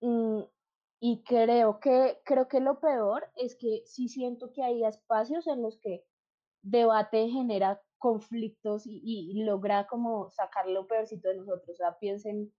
[0.00, 0.42] Mm,
[1.00, 5.62] y creo que, creo que lo peor es que sí siento que hay espacios en
[5.62, 6.04] los que
[6.62, 11.68] debate genera conflictos y, logra como sacar lo peorcito de nosotros.
[11.70, 12.52] O sea, piensen,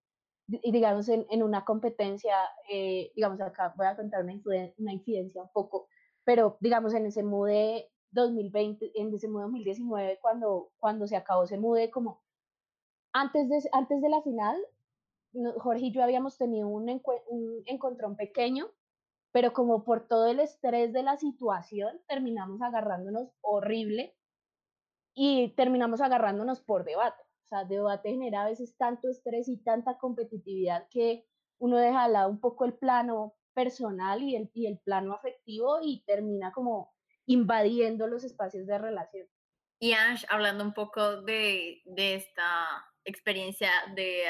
[0.48, 2.36] digamos, en, en una competencia,
[2.70, 4.40] eh, digamos, acá voy a contar una,
[4.78, 5.88] una incidencia un poco,
[6.24, 11.58] pero digamos, en ese MUDE 2020, en ese MUDE 2019, cuando, cuando se acabó ese
[11.58, 12.22] MUDE, como
[13.14, 14.58] antes de, antes de la final,
[15.58, 18.68] Jorge y yo habíamos tenido un, un encontrón pequeño,
[19.32, 24.16] pero como por todo el estrés de la situación, terminamos agarrándonos horrible
[25.14, 27.24] y terminamos agarrándonos por debate.
[27.44, 31.26] O sea, debate genera a veces tanto estrés y tanta competitividad que
[31.60, 35.80] uno deja de lado un poco el plano personal y el, y el plano afectivo
[35.82, 36.94] y termina como
[37.26, 39.28] invadiendo los espacios de relación.
[39.80, 44.24] Y Ash, hablando un poco de, de esta experiencia de,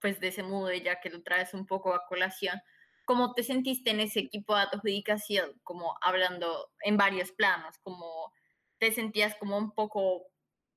[0.00, 2.60] pues, de ese mudo, ya que lo traes un poco a colación,
[3.06, 5.60] ¿cómo te sentiste en ese equipo de adjudicación?
[5.62, 8.32] Como hablando en varios planos, como
[8.78, 10.26] te sentías como un poco,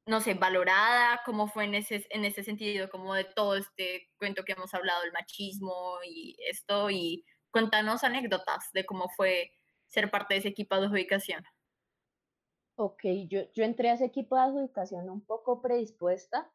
[0.05, 4.43] no sé, valorada, cómo fue en ese, en ese sentido, como de todo este cuento
[4.43, 9.51] que hemos hablado, el machismo y esto, y cuéntanos anécdotas de cómo fue
[9.87, 11.43] ser parte de ese equipo de adjudicación.
[12.75, 16.49] Ok, yo, yo entré a ese equipo de adjudicación un poco predispuesta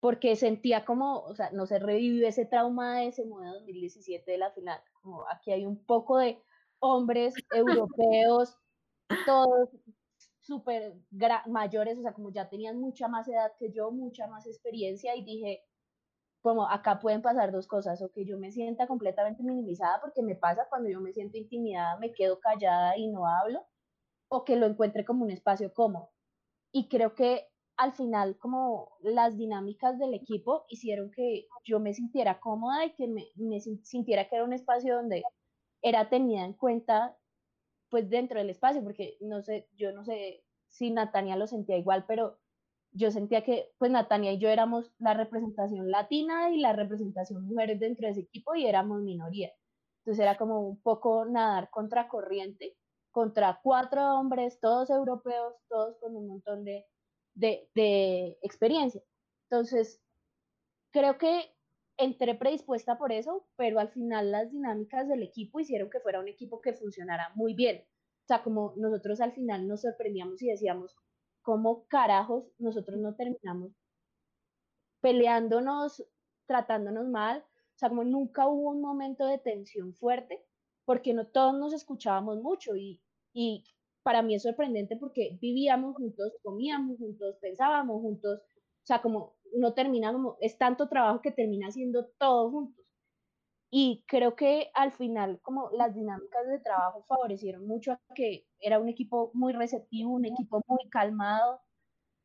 [0.00, 4.38] porque sentía como, o sea, no se revivió ese trauma de ese modelo 2017 de
[4.38, 4.80] la final.
[5.02, 6.42] Como aquí hay un poco de
[6.80, 8.58] hombres europeos,
[9.26, 9.68] todos
[10.40, 10.94] súper
[11.46, 15.22] mayores, o sea, como ya tenían mucha más edad que yo, mucha más experiencia y
[15.22, 15.62] dije,
[16.42, 20.36] como acá pueden pasar dos cosas, o que yo me sienta completamente minimizada porque me
[20.36, 23.66] pasa cuando yo me siento intimidada, me quedo callada y no hablo,
[24.28, 26.10] o que lo encuentre como un espacio cómodo.
[26.72, 27.49] Y creo que
[27.80, 33.08] al final como las dinámicas del equipo hicieron que yo me sintiera cómoda y que
[33.08, 35.22] me, me sintiera que era un espacio donde
[35.80, 37.16] era tenida en cuenta
[37.88, 42.04] pues dentro del espacio, porque no sé, yo no sé si Natania lo sentía igual,
[42.06, 42.38] pero
[42.92, 47.80] yo sentía que pues Natania y yo éramos la representación latina y la representación mujeres
[47.80, 49.52] dentro de ese equipo y éramos minoría.
[50.00, 52.76] Entonces era como un poco nadar contra corriente,
[53.10, 56.84] contra cuatro hombres, todos europeos, todos con un montón de,
[57.40, 59.02] de, experiencia.
[59.50, 60.00] Entonces,
[60.92, 61.54] creo que
[61.96, 66.28] entré predispuesta por eso, pero al final las dinámicas del equipo hicieron que fuera un
[66.28, 67.84] equipo que funcionara muy bien.
[68.24, 70.96] O sea, como nosotros al final nos sorprendíamos y decíamos,
[71.42, 73.72] ¿cómo carajos nosotros no terminamos
[75.00, 76.04] peleándonos,
[76.46, 77.44] tratándonos mal?
[77.74, 80.44] O sea, como nunca hubo un momento de tensión fuerte,
[80.84, 83.00] porque no todos nos escuchábamos mucho y
[84.02, 89.74] para mí es sorprendente porque vivíamos juntos, comíamos juntos, pensábamos juntos, o sea, como uno
[89.74, 92.84] termina como, es tanto trabajo que termina haciendo todo juntos.
[93.72, 98.80] Y creo que al final, como las dinámicas de trabajo favorecieron mucho a que era
[98.80, 101.60] un equipo muy receptivo, un equipo muy calmado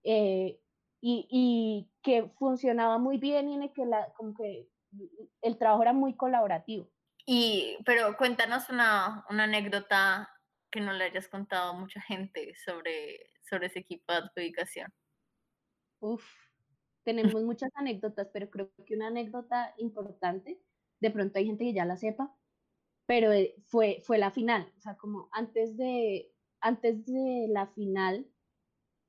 [0.03, 0.59] eh,
[1.01, 4.67] y, y, que funcionaba muy bien y en el que, la, como que
[5.41, 6.89] el trabajo era muy colaborativo.
[7.27, 10.29] Y, pero cuéntanos una, una anécdota
[10.75, 14.91] que no le hayas contado a mucha gente sobre, sobre ese equipo de adjudicación.
[16.01, 16.25] Uf,
[17.05, 20.59] tenemos muchas anécdotas, pero creo que una anécdota importante,
[20.99, 22.35] de pronto hay gente que ya la sepa,
[23.05, 28.27] pero eh, fue, fue la final, o sea, como antes de, antes de la final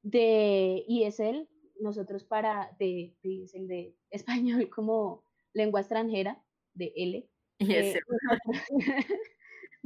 [0.03, 1.49] de ESL,
[1.81, 7.99] nosotros para, de, de ESL de español como lengua extranjera, de L, eh,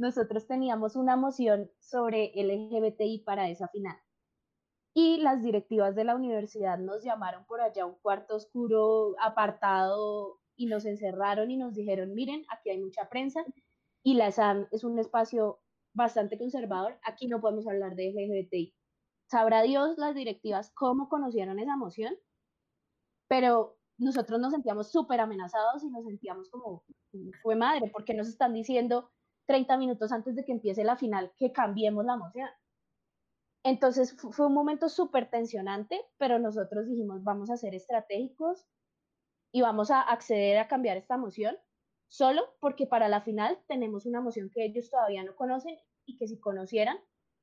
[0.01, 3.95] nosotros teníamos una moción sobre LGBTI para esa final
[4.93, 10.39] y las directivas de la universidad nos llamaron por allá a un cuarto oscuro apartado
[10.55, 13.45] y nos encerraron y nos dijeron, miren, aquí hay mucha prensa
[14.03, 15.61] y la SAM es un espacio
[15.93, 18.73] bastante conservador, aquí no podemos hablar de LGBTI.
[19.27, 22.15] Sabrá Dios las directivas cómo conocieron esa moción,
[23.27, 26.83] pero nosotros nos sentíamos súper amenazados y nos sentíamos como,
[27.43, 29.11] fue madre, porque nos están diciendo
[29.51, 32.47] 30 minutos antes de que empiece la final que cambiemos la moción?
[33.65, 38.65] Entonces fue un momento súper tensionante, pero nosotros dijimos, vamos a ser estratégicos
[39.51, 41.57] y vamos a acceder a cambiar esta moción,
[42.07, 46.29] solo porque para la final tenemos una moción que ellos todavía no conocen y que
[46.29, 46.97] si conocieran,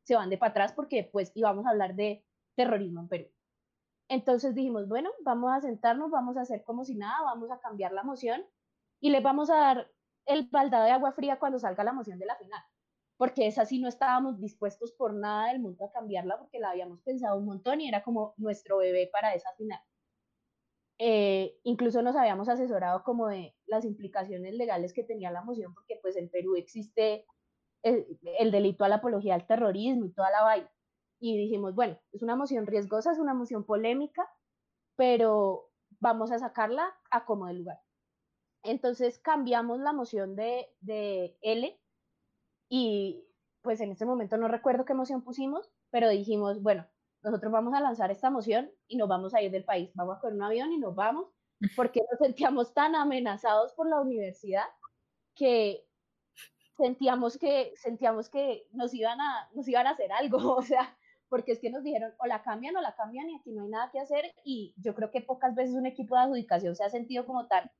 [0.05, 2.25] se van de para atrás porque pues íbamos a hablar de
[2.57, 3.29] terrorismo en Perú.
[4.09, 7.93] Entonces dijimos, bueno, vamos a sentarnos, vamos a hacer como si nada, vamos a cambiar
[7.93, 8.47] la moción
[8.99, 9.91] y les vamos a dar
[10.29, 12.63] el baldado de agua fría cuando salga la moción de la final
[13.19, 17.03] porque esa sí no estábamos dispuestos por nada del mundo a cambiarla porque la habíamos
[17.03, 19.81] pensado un montón y era como nuestro bebé para esa final.
[21.01, 25.99] Eh, incluso nos habíamos asesorado como de las implicaciones legales que tenía la moción, porque
[26.01, 27.27] pues en Perú existe
[27.83, 30.71] el, el delito a la apología al terrorismo y toda la vaina.
[31.21, 34.29] Y dijimos, bueno, es una moción riesgosa, es una moción polémica,
[34.97, 37.79] pero vamos a sacarla a como de lugar.
[38.63, 41.79] Entonces cambiamos la moción de, de L
[42.69, 43.25] y
[43.63, 46.87] pues en ese momento no recuerdo qué moción pusimos, pero dijimos, bueno,
[47.23, 50.21] nosotros vamos a lanzar esta moción y nos vamos a ir del país, vamos a
[50.21, 51.27] coger un avión y nos vamos,
[51.77, 54.65] porque nos sentíamos tan amenazados por la universidad
[55.35, 55.85] que
[56.77, 60.97] sentíamos que, sentíamos que nos iban, a, nos iban a hacer algo, o sea,
[61.29, 63.69] porque es que nos dijeron o la cambian o la cambian y aquí no hay
[63.69, 66.91] nada que hacer y yo creo que pocas veces un equipo de adjudicación se ha
[66.91, 67.71] sentido como tal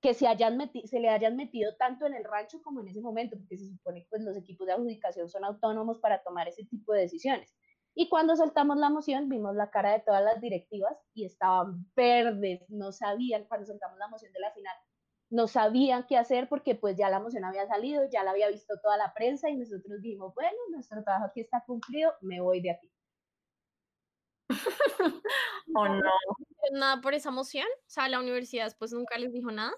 [0.00, 3.36] que se, hayan se le hayan metido tanto en el rancho como en ese momento,
[3.36, 6.92] porque se supone que pues, los equipos de adjudicación son autónomos para tomar ese tipo
[6.92, 7.54] de decisiones.
[7.94, 12.62] Y cuando soltamos la moción, vimos la cara de todas las directivas y estaban verdes,
[12.68, 14.74] no sabían, cuando soltamos la moción de la final,
[15.28, 18.74] no sabían qué hacer porque pues ya la moción había salido, ya la había visto
[18.82, 22.70] toda la prensa y nosotros dijimos, bueno, nuestro trabajo aquí está cumplido, me voy de
[22.70, 22.90] aquí.
[25.74, 26.10] ¿O no?
[26.72, 27.66] ¿Nada por esa moción?
[27.66, 29.72] O sea, la universidad después nunca les dijo nada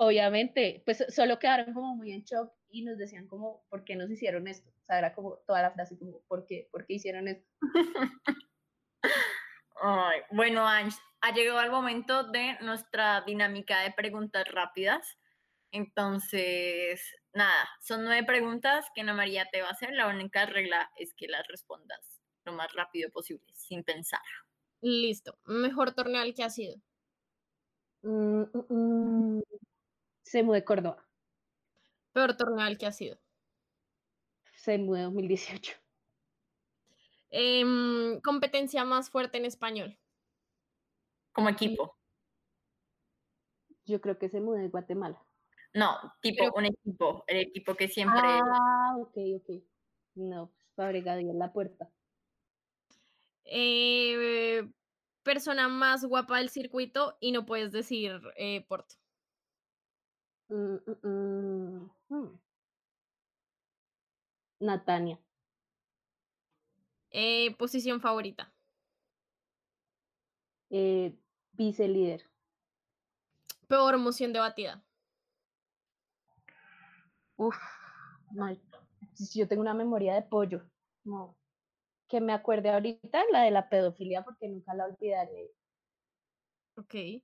[0.00, 4.10] obviamente, pues solo quedaron como muy en shock y nos decían como, ¿por qué nos
[4.10, 4.70] hicieron esto?
[4.70, 6.68] O sea, era como toda la frase como, ¿por qué?
[6.72, 7.46] ¿Por qué hicieron esto?
[9.82, 15.18] Ay, bueno, Ange, ha llegado el momento de nuestra dinámica de preguntas rápidas.
[15.70, 17.02] Entonces,
[17.34, 19.92] nada, son nueve preguntas que Ana María te va a hacer.
[19.92, 24.22] La única regla es que las respondas lo más rápido posible, sin pensar.
[24.80, 25.36] Listo.
[25.44, 26.80] Mejor torneo al que ha sido.
[28.02, 29.42] Mm, mm,
[30.30, 31.04] Semu de Córdoba.
[32.12, 33.18] Peor torneo al que ha sido.
[34.54, 35.72] Semu de 2018.
[37.30, 39.98] Em, competencia más fuerte en español.
[41.32, 41.98] Como equipo.
[43.84, 45.20] Yo creo que Semu de Guatemala.
[45.74, 48.20] No, tipo un equipo, el equipo que siempre.
[48.22, 49.64] Ah, ok, ok.
[50.14, 51.90] No, pues Fabregat en la puerta.
[53.44, 54.62] Eh,
[55.24, 58.99] persona más guapa del circuito y no puedes decir eh, Porto.
[60.50, 62.40] Mm, mm, mm, mm.
[64.60, 65.18] Natania.
[67.12, 68.52] Eh, posición favorita.
[70.70, 71.16] Eh,
[71.52, 72.28] vice líder.
[73.68, 74.82] Peor moción debatida.
[77.36, 77.56] Uf,
[78.32, 78.60] mal.
[79.32, 80.62] Yo tengo una memoria de pollo.
[81.04, 81.36] No.
[82.08, 85.52] Que me acuerde ahorita la de la pedofilia porque nunca la olvidaré.
[86.76, 87.22] Ok.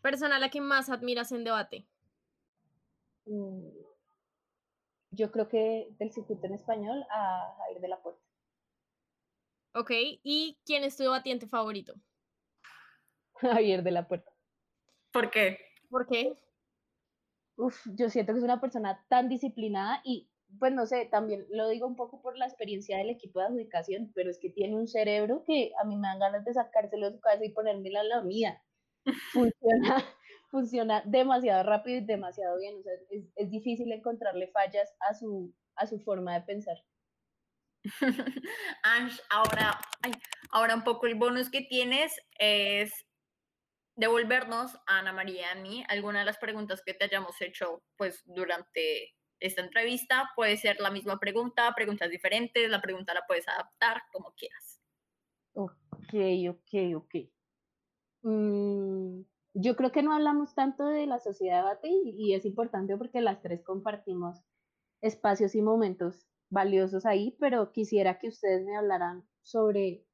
[0.00, 1.88] Persona a la que más admiras en debate.
[3.26, 3.68] Mm,
[5.12, 8.22] yo creo que del circuito en español a Javier de la Puerta.
[9.74, 9.90] Ok,
[10.22, 11.94] ¿y quién es tu debatiente favorito?
[13.34, 14.32] Javier de la Puerta.
[15.12, 15.58] ¿Por qué?
[15.88, 16.32] ¿Por qué?
[17.56, 21.68] Uf, yo siento que es una persona tan disciplinada y, pues no sé, también lo
[21.68, 24.88] digo un poco por la experiencia del equipo de adjudicación, pero es que tiene un
[24.88, 28.08] cerebro que a mí me dan ganas de sacárselo de su cabeza y ponérmela en
[28.08, 28.62] la mía.
[29.32, 30.04] Funciona,
[30.50, 32.78] funciona demasiado rápido y demasiado bien.
[32.78, 36.76] O sea, es, es difícil encontrarle fallas a su, a su forma de pensar.
[38.82, 40.12] Ange, ahora, ay,
[40.50, 42.92] ahora un poco el bonus que tienes es
[43.96, 47.82] devolvernos a Ana María y a mí algunas de las preguntas que te hayamos hecho
[47.96, 50.30] pues durante esta entrevista.
[50.36, 54.80] Puede ser la misma pregunta, preguntas diferentes, la pregunta la puedes adaptar como quieras.
[55.54, 56.14] Ok,
[56.48, 57.14] ok, ok.
[58.22, 59.22] Mm,
[59.54, 63.20] yo creo que no hablamos tanto de la sociedad de debate y, es importante porque
[63.20, 64.42] las tres compartimos
[65.00, 70.04] espacios y momentos valiosos ahí, pero quisiera que ustedes me hablaran sobre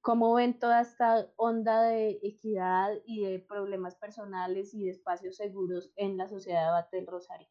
[0.00, 5.92] cómo ven toda esta onda de equidad y de problemas personales y de espacios seguros
[5.96, 7.48] en la sociedad de debate del Rosario.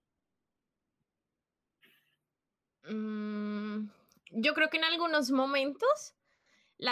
[2.90, 3.90] Mm,
[4.32, 6.16] yo creo que en algunos momentos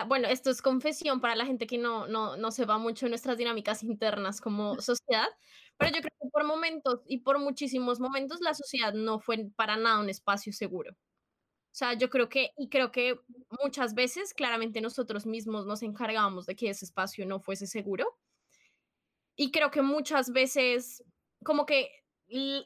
[0.07, 3.11] bueno, esto es confesión para la gente que no, no, no se va mucho en
[3.11, 5.27] nuestras dinámicas internas como sociedad,
[5.77, 9.77] pero yo creo que por momentos y por muchísimos momentos la sociedad no fue para
[9.77, 10.91] nada un espacio seguro.
[11.71, 13.19] O sea, yo creo que, y creo que
[13.63, 18.17] muchas veces claramente nosotros mismos nos encargábamos de que ese espacio no fuese seguro.
[19.35, 21.03] Y creo que muchas veces,
[21.43, 21.89] como que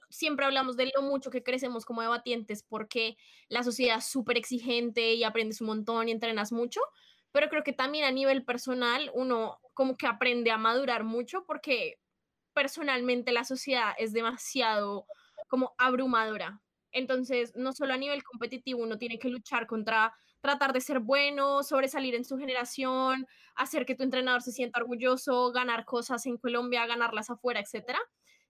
[0.10, 3.16] siempre hablamos de lo mucho que crecemos como debatientes porque
[3.48, 6.82] la sociedad es súper exigente y aprendes un montón y entrenas mucho,
[7.34, 12.00] pero creo que también a nivel personal uno como que aprende a madurar mucho porque
[12.54, 15.08] personalmente la sociedad es demasiado
[15.48, 16.62] como abrumadora.
[16.92, 21.64] Entonces, no solo a nivel competitivo uno tiene que luchar contra tratar de ser bueno,
[21.64, 23.26] sobresalir en su generación,
[23.56, 28.00] hacer que tu entrenador se sienta orgulloso, ganar cosas en Colombia, ganarlas afuera, etcétera,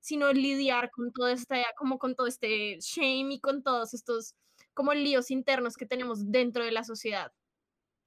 [0.02, 4.36] sino lidiar con todo este, como con todo este shame y con todos estos
[4.74, 7.32] como líos internos que tenemos dentro de la sociedad.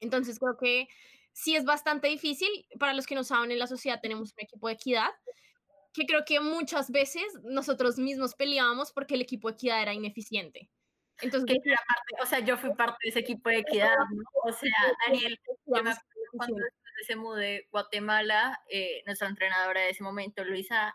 [0.00, 0.88] Entonces creo que
[1.32, 2.48] sí es bastante difícil.
[2.78, 5.10] Para los que no saben, en la sociedad tenemos un equipo de equidad
[5.92, 10.68] que creo que muchas veces nosotros mismos peleábamos porque el equipo de equidad era ineficiente.
[11.22, 14.22] Entonces, que era parte, o sea, yo fui parte de ese equipo de equidad, ¿no?
[14.44, 14.70] O sea,
[15.06, 15.92] Daniel, cuando
[17.06, 20.94] se mudó de Guatemala, eh, nuestra entrenadora de ese momento, Luisa,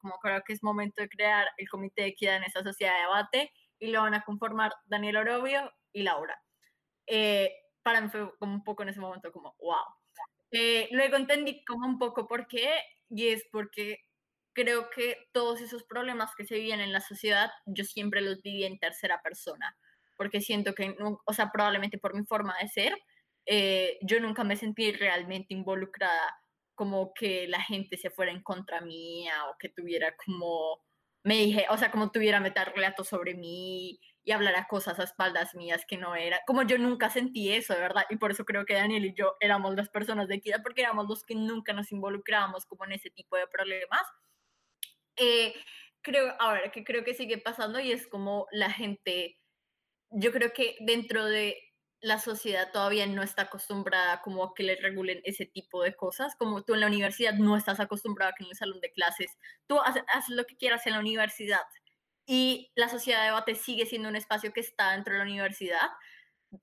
[0.00, 3.00] como creo que es momento de crear el comité de equidad en esa sociedad de
[3.02, 6.42] debate y lo van a conformar Daniel Orobio y Laura.
[7.06, 9.84] Eh, para mí fue como un poco en ese momento como, wow.
[10.50, 13.98] Eh, luego entendí como un poco por qué, y es porque
[14.52, 18.64] creo que todos esos problemas que se viven en la sociedad, yo siempre los viví
[18.64, 19.76] en tercera persona,
[20.16, 22.98] porque siento que, o sea, probablemente por mi forma de ser,
[23.46, 26.36] eh, yo nunca me sentí realmente involucrada
[26.74, 30.80] como que la gente se fuera en contra mía o que tuviera como,
[31.24, 35.54] me dije, o sea, como tuviera meter relatos sobre mí y hablar cosas a espaldas
[35.54, 38.64] mías que no era, como yo nunca sentí eso, de verdad, y por eso creo
[38.64, 41.90] que Daniel y yo éramos las personas de equidad, porque éramos los que nunca nos
[41.92, 44.02] involucrábamos como en ese tipo de problemas.
[45.16, 45.54] Eh,
[46.02, 49.40] creo, ahora que creo que sigue pasando y es como la gente,
[50.10, 51.56] yo creo que dentro de
[52.02, 56.34] la sociedad todavía no está acostumbrada como a que le regulen ese tipo de cosas,
[56.36, 59.80] como tú en la universidad no estás acostumbrada que en el salón de clases tú
[59.80, 61.60] haces, lo que quieras en la universidad
[62.34, 65.90] y la sociedad de debate sigue siendo un espacio que está dentro de la universidad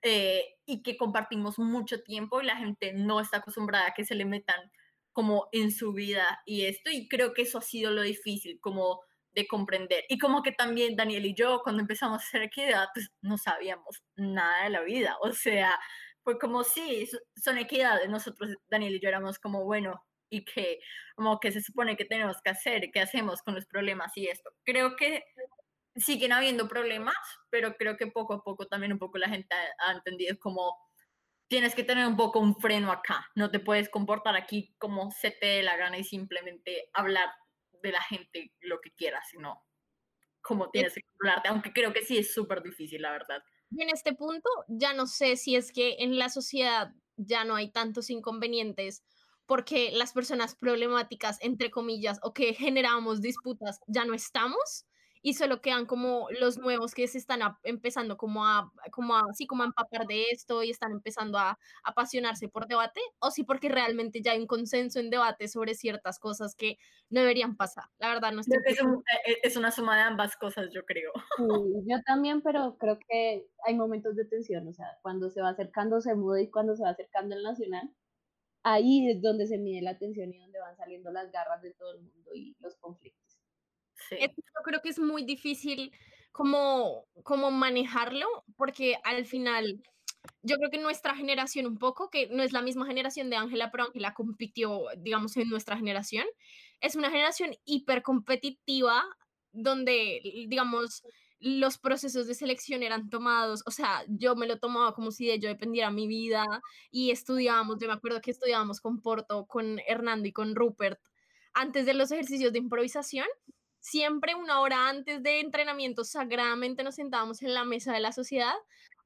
[0.01, 4.15] eh, y que compartimos mucho tiempo y la gente no está acostumbrada a que se
[4.15, 4.71] le metan
[5.11, 9.01] como en su vida y esto, y creo que eso ha sido lo difícil, como
[9.33, 10.05] de comprender.
[10.09, 14.01] Y como que también Daniel y yo, cuando empezamos a hacer equidad, pues no sabíamos
[14.15, 15.79] nada de la vida, o sea,
[16.23, 20.79] fue como, sí, son equidades, nosotros, Daniel y yo éramos como, bueno, y que
[21.15, 24.51] como que se supone que tenemos que hacer, qué hacemos con los problemas y esto.
[24.63, 25.23] Creo que
[25.99, 27.15] siguen habiendo problemas,
[27.49, 30.77] pero creo que poco a poco también un poco la gente ha, ha entendido como
[31.47, 33.27] tienes que tener un poco un freno acá.
[33.35, 37.29] No te puedes comportar aquí como se te dé la gana y simplemente hablar
[37.81, 39.63] de la gente lo que quieras, sino
[40.41, 43.43] como tienes que controlarte, aunque creo que sí es súper difícil, la verdad.
[43.77, 47.71] en este punto ya no sé si es que en la sociedad ya no hay
[47.71, 49.03] tantos inconvenientes
[49.45, 54.85] porque las personas problemáticas, entre comillas, o que generamos disputas, ya no estamos,
[55.21, 59.63] y solo quedan como los nuevos que se están empezando como a, como así como
[59.63, 64.21] a empapar de esto y están empezando a, apasionarse por debate, o si porque realmente
[64.21, 66.77] ya hay un consenso en debate sobre ciertas cosas que
[67.09, 67.85] no deberían pasar.
[67.97, 68.57] La verdad, no estoy...
[68.65, 71.11] Es, e, e, es, una suma de ambas cosas, yo creo.
[71.37, 76.01] yo también, pero creo que hay momentos de tensión, o sea, cuando se va acercando
[76.01, 77.89] se muda y cuando se va acercando el nacional,
[78.63, 81.93] ahí es donde se mide la tensión y donde van saliendo las garras de todo
[81.93, 83.28] el mundo y los conflictos.
[84.11, 85.91] Yo creo que es muy difícil
[86.31, 89.81] como, como manejarlo, porque al final
[90.41, 93.71] yo creo que nuestra generación un poco, que no es la misma generación de Ángela,
[93.71, 96.25] pero Ángela compitió, digamos, en nuestra generación,
[96.81, 99.03] es una generación hiper competitiva
[99.51, 101.03] donde, digamos,
[101.39, 105.35] los procesos de selección eran tomados, o sea, yo me lo tomaba como si de
[105.35, 106.45] ello dependiera mi vida
[106.91, 110.99] y estudiábamos, yo me acuerdo que estudiábamos con Porto, con Hernando y con Rupert
[111.53, 113.25] antes de los ejercicios de improvisación
[113.79, 118.55] siempre una hora antes de entrenamiento sagradamente nos sentábamos en la mesa de la sociedad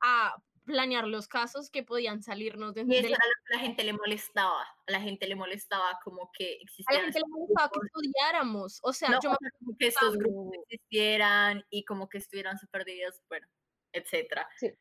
[0.02, 3.18] a planear los casos que podían salirnos de, y eso la...
[3.50, 7.20] la gente le molestaba a la gente le molestaba como que existieran a la gente
[7.20, 12.18] le molestaba que estudiáramos o sea yo como que estos grupos existieran y como que
[12.18, 12.86] estuvieran súper
[13.30, 13.48] bueno
[13.92, 14.72] etcétera sí.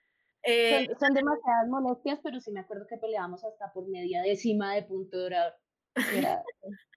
[0.45, 4.83] Eh, son, demasiadas molestias pero sí me acuerdo que peleábamos hasta por media décima de
[4.83, 5.57] punto de hora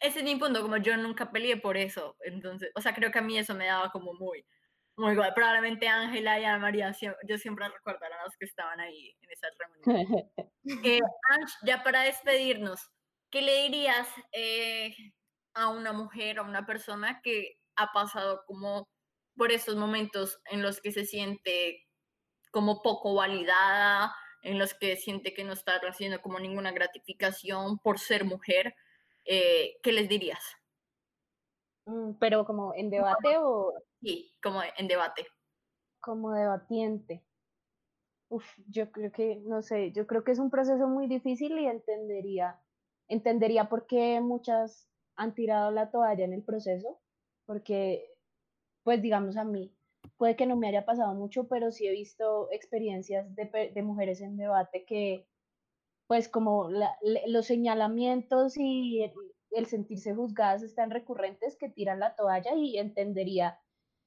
[0.00, 3.18] ese es mi punto, como yo nunca peleé por eso, entonces, o sea, creo que
[3.18, 4.44] a mí eso me daba como muy,
[4.96, 5.34] muy igual.
[5.34, 6.92] Probablemente Ángela y Ana María,
[7.26, 10.30] yo siempre recuerdo a las que estaban ahí en esa reunión.
[10.84, 11.00] eh,
[11.66, 12.90] ya para despedirnos,
[13.30, 14.94] ¿qué le dirías eh,
[15.54, 18.88] a una mujer, a una persona que ha pasado como
[19.36, 21.80] por estos momentos en los que se siente
[22.52, 27.98] como poco validada, en los que siente que no está recibiendo como ninguna gratificación por
[27.98, 28.76] ser mujer?
[29.24, 30.42] Eh, ¿qué les dirías?
[31.86, 33.72] Mm, pero como en debate o...
[34.00, 35.26] Sí, como en debate.
[36.00, 37.24] Como debatiente.
[38.28, 41.66] Uf, yo creo que, no sé, yo creo que es un proceso muy difícil y
[41.66, 42.60] entendería,
[43.08, 47.00] entendería por qué muchas han tirado la toalla en el proceso,
[47.46, 48.10] porque,
[48.82, 49.76] pues digamos a mí,
[50.16, 54.20] puede que no me haya pasado mucho, pero sí he visto experiencias de, de mujeres
[54.20, 55.28] en debate que,
[56.06, 56.68] pues como
[57.26, 59.12] los señalamientos y el,
[59.50, 63.58] el sentirse juzgadas están recurrentes que tiran la toalla y entendería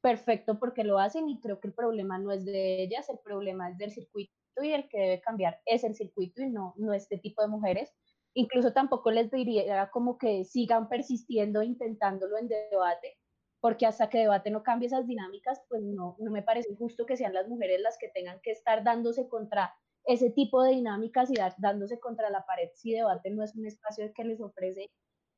[0.01, 3.19] perfecto por qué lo hacen y creo que el problema no es de ellas, el
[3.19, 4.31] problema es del circuito
[4.61, 7.93] y el que debe cambiar es el circuito y no, no este tipo de mujeres.
[8.33, 13.17] Incluso tampoco les diría como que sigan persistiendo intentándolo en debate,
[13.59, 17.17] porque hasta que debate no cambie esas dinámicas, pues no, no me parece justo que
[17.17, 19.75] sean las mujeres las que tengan que estar dándose contra
[20.07, 24.11] ese tipo de dinámicas y dándose contra la pared si debate no es un espacio
[24.15, 24.89] que les ofrece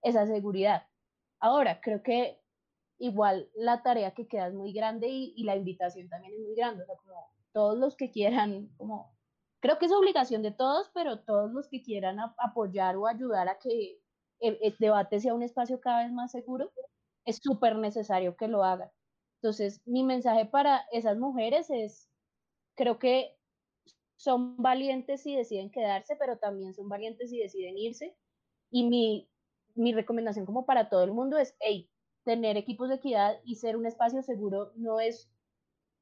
[0.03, 0.83] esa seguridad.
[1.39, 2.39] Ahora, creo que
[2.99, 6.83] igual la tarea que queda es muy grande y, la invitación también es muy grande,
[6.83, 9.17] o sea, como todos los que quieran, como,
[9.59, 13.57] creo que es obligación de todos, pero todos los que quieran apoyar o ayudar a
[13.57, 13.99] que
[14.39, 16.71] el, el, debate sea un espacio cada vez más seguro,
[17.25, 18.91] es súper necesario que lo hagan.
[19.41, 22.09] Entonces, mi mensaje para esas mujeres es,
[22.75, 23.38] creo que
[24.19, 28.17] son valientes si deciden quedarse, pero también son valientes si deciden irse.
[28.69, 29.29] Y mi,
[29.75, 31.89] mi recomendación como para todo el mundo es, hey,
[32.25, 35.31] tener equipos de equidad y ser un espacio seguro no es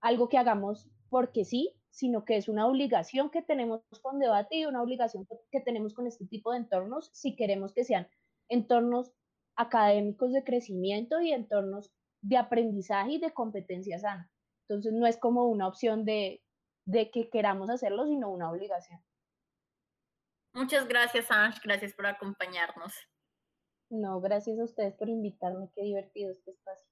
[0.01, 4.65] algo que hagamos porque sí, sino que es una obligación que tenemos con debate y
[4.65, 8.07] una obligación que tenemos con este tipo de entornos si queremos que sean
[8.49, 9.13] entornos
[9.55, 14.31] académicos de crecimiento y entornos de aprendizaje y de competencia sana.
[14.67, 16.41] Entonces no es como una opción de,
[16.87, 19.03] de que queramos hacerlo, sino una obligación.
[20.53, 21.59] Muchas gracias, Ange.
[21.63, 22.93] Gracias por acompañarnos.
[23.89, 25.69] No, gracias a ustedes por invitarme.
[25.75, 26.87] Qué divertido este espacio.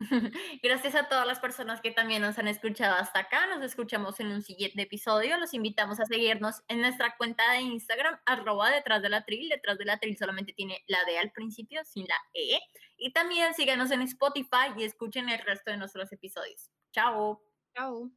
[0.62, 3.46] Gracias a todas las personas que también nos han escuchado hasta acá.
[3.46, 5.38] Nos escuchamos en un siguiente episodio.
[5.38, 9.48] Los invitamos a seguirnos en nuestra cuenta de Instagram, arroba detrás de la tril.
[9.48, 12.58] Detrás de la tril solamente tiene la D al principio, sin la E.
[12.96, 16.70] Y también síganos en Spotify y escuchen el resto de nuestros episodios.
[16.92, 17.40] Chao.
[17.74, 18.10] Chao.